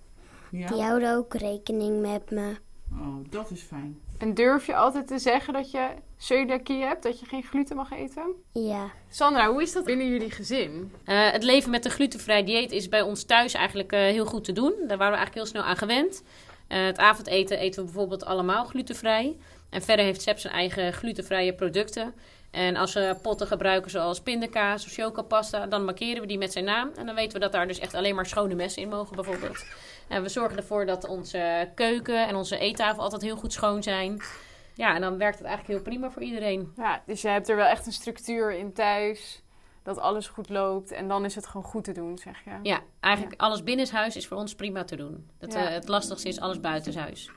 Ja. 0.51 0.67
Die 0.67 0.81
houden 0.81 1.15
ook 1.15 1.33
rekening 1.33 2.01
met 2.01 2.31
me. 2.31 2.55
Oh, 2.99 3.15
dat 3.29 3.51
is 3.51 3.61
fijn. 3.61 3.99
En 4.17 4.33
durf 4.33 4.65
je 4.65 4.75
altijd 4.75 5.07
te 5.07 5.19
zeggen 5.19 5.53
dat 5.53 5.71
je 5.71 5.87
celiakie 6.17 6.83
hebt, 6.83 7.03
dat 7.03 7.19
je 7.19 7.25
geen 7.25 7.43
gluten 7.43 7.75
mag 7.75 7.91
eten? 7.91 8.23
Ja, 8.51 8.91
Sandra, 9.09 9.51
hoe 9.51 9.61
is 9.61 9.71
dat 9.71 9.83
binnen 9.83 10.07
jullie 10.07 10.31
gezin? 10.31 10.91
Eh, 11.05 11.31
het 11.31 11.43
leven 11.43 11.71
met 11.71 11.85
een 11.85 11.91
glutenvrij 11.91 12.43
dieet 12.43 12.71
is 12.71 12.89
bij 12.89 13.01
ons 13.01 13.23
thuis 13.23 13.53
eigenlijk 13.53 13.91
eh, 13.91 13.99
heel 13.99 14.25
goed 14.25 14.43
te 14.43 14.51
doen. 14.51 14.73
Daar 14.87 14.97
waren 14.97 15.13
we 15.13 15.17
eigenlijk 15.17 15.33
heel 15.33 15.45
snel 15.45 15.63
aan 15.63 15.77
gewend. 15.77 16.23
Eh, 16.67 16.83
het 16.85 16.97
avondeten 16.97 17.59
eten 17.59 17.79
we 17.79 17.85
bijvoorbeeld 17.85 18.25
allemaal 18.25 18.65
glutenvrij. 18.65 19.37
En 19.69 19.81
verder 19.81 20.05
heeft 20.05 20.21
Seb 20.21 20.39
zijn 20.39 20.53
eigen 20.53 20.93
glutenvrije 20.93 21.53
producten. 21.53 22.13
En 22.51 22.75
als 22.75 22.93
we 22.93 23.17
potten 23.21 23.47
gebruiken 23.47 23.91
zoals 23.91 24.21
pindakaas 24.21 24.85
of 24.85 24.91
chocopasta, 24.91 25.65
dan 25.65 25.85
markeren 25.85 26.21
we 26.21 26.27
die 26.27 26.37
met 26.37 26.51
zijn 26.51 26.65
naam. 26.65 26.89
En 26.95 27.05
dan 27.05 27.15
weten 27.15 27.33
we 27.33 27.39
dat 27.39 27.51
daar 27.51 27.67
dus 27.67 27.79
echt 27.79 27.93
alleen 27.93 28.15
maar 28.15 28.25
schone 28.25 28.55
messen 28.55 28.81
in 28.81 28.89
mogen 28.89 29.15
bijvoorbeeld. 29.15 29.65
En 30.11 30.21
we 30.21 30.29
zorgen 30.29 30.57
ervoor 30.57 30.85
dat 30.85 31.07
onze 31.07 31.69
keuken 31.75 32.27
en 32.27 32.35
onze 32.35 32.57
eettafel 32.57 33.03
altijd 33.03 33.21
heel 33.21 33.35
goed 33.35 33.53
schoon 33.53 33.83
zijn. 33.83 34.21
Ja, 34.75 34.95
en 34.95 35.01
dan 35.01 35.17
werkt 35.17 35.37
het 35.37 35.47
eigenlijk 35.47 35.77
heel 35.77 35.91
prima 35.91 36.09
voor 36.11 36.21
iedereen. 36.21 36.71
Ja, 36.75 37.01
dus 37.05 37.21
je 37.21 37.27
hebt 37.27 37.49
er 37.49 37.55
wel 37.55 37.65
echt 37.65 37.85
een 37.85 37.91
structuur 37.91 38.51
in 38.53 38.73
thuis, 38.73 39.43
dat 39.83 39.97
alles 39.99 40.27
goed 40.27 40.49
loopt 40.49 40.91
en 40.91 41.07
dan 41.07 41.25
is 41.25 41.35
het 41.35 41.45
gewoon 41.47 41.65
goed 41.65 41.83
te 41.83 41.91
doen, 41.91 42.17
zeg 42.17 42.43
je. 42.45 42.51
Ja, 42.63 42.79
eigenlijk 42.99 43.41
alles 43.41 43.63
binnenshuis 43.63 44.15
is 44.15 44.27
voor 44.27 44.37
ons 44.37 44.55
prima 44.55 44.83
te 44.83 44.95
doen. 44.95 45.29
Het, 45.39 45.53
Ja. 45.53 45.67
eh, 45.67 45.73
het 45.73 45.87
lastigste 45.87 46.27
is 46.27 46.39
alles 46.39 46.59
buitenshuis. 46.59 47.31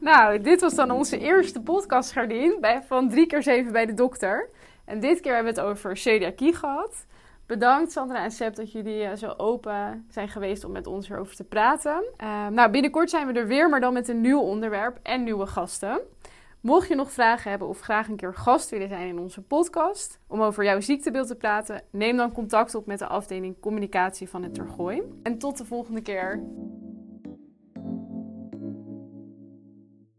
Nou, 0.00 0.40
dit 0.40 0.60
was 0.60 0.74
dan 0.74 0.90
onze 0.90 1.18
eerste 1.18 1.60
podcast, 1.60 2.12
Gardien, 2.12 2.56
bij, 2.60 2.82
van 2.82 3.08
drie 3.08 3.26
keer 3.26 3.42
zeven 3.42 3.72
bij 3.72 3.86
de 3.86 3.94
dokter. 3.94 4.50
En 4.84 5.00
dit 5.00 5.20
keer 5.20 5.34
hebben 5.34 5.54
we 5.54 5.60
het 5.60 5.68
over 5.68 5.96
celiakie 5.96 6.54
gehad. 6.54 7.06
Bedankt 7.50 7.92
Sandra 7.92 8.24
en 8.24 8.30
Seb 8.30 8.54
dat 8.54 8.72
jullie 8.72 9.02
eh, 9.02 9.16
zo 9.16 9.34
open 9.36 10.06
zijn 10.10 10.28
geweest 10.28 10.64
om 10.64 10.72
met 10.72 10.86
ons 10.86 11.10
erover 11.10 11.36
te 11.36 11.44
praten. 11.44 12.04
Eh, 12.16 12.46
nou, 12.46 12.70
binnenkort 12.70 13.10
zijn 13.10 13.26
we 13.26 13.32
er 13.32 13.46
weer, 13.46 13.68
maar 13.68 13.80
dan 13.80 13.92
met 13.92 14.08
een 14.08 14.20
nieuw 14.20 14.40
onderwerp 14.40 14.98
en 15.02 15.24
nieuwe 15.24 15.46
gasten. 15.46 16.00
Mocht 16.60 16.88
je 16.88 16.94
nog 16.94 17.12
vragen 17.12 17.50
hebben 17.50 17.68
of 17.68 17.80
graag 17.80 18.08
een 18.08 18.16
keer 18.16 18.34
gast 18.34 18.70
willen 18.70 18.88
zijn 18.88 19.08
in 19.08 19.18
onze 19.18 19.42
podcast 19.42 20.18
om 20.26 20.42
over 20.42 20.64
jouw 20.64 20.80
ziektebeeld 20.80 21.26
te 21.26 21.34
praten, 21.34 21.82
neem 21.90 22.16
dan 22.16 22.32
contact 22.32 22.74
op 22.74 22.86
met 22.86 22.98
de 22.98 23.06
afdeling 23.06 23.60
communicatie 23.60 24.28
van 24.28 24.42
het 24.42 24.54
Tergooi. 24.54 25.02
En 25.22 25.38
tot 25.38 25.58
de 25.58 25.64
volgende 25.64 26.00
keer. 26.00 26.42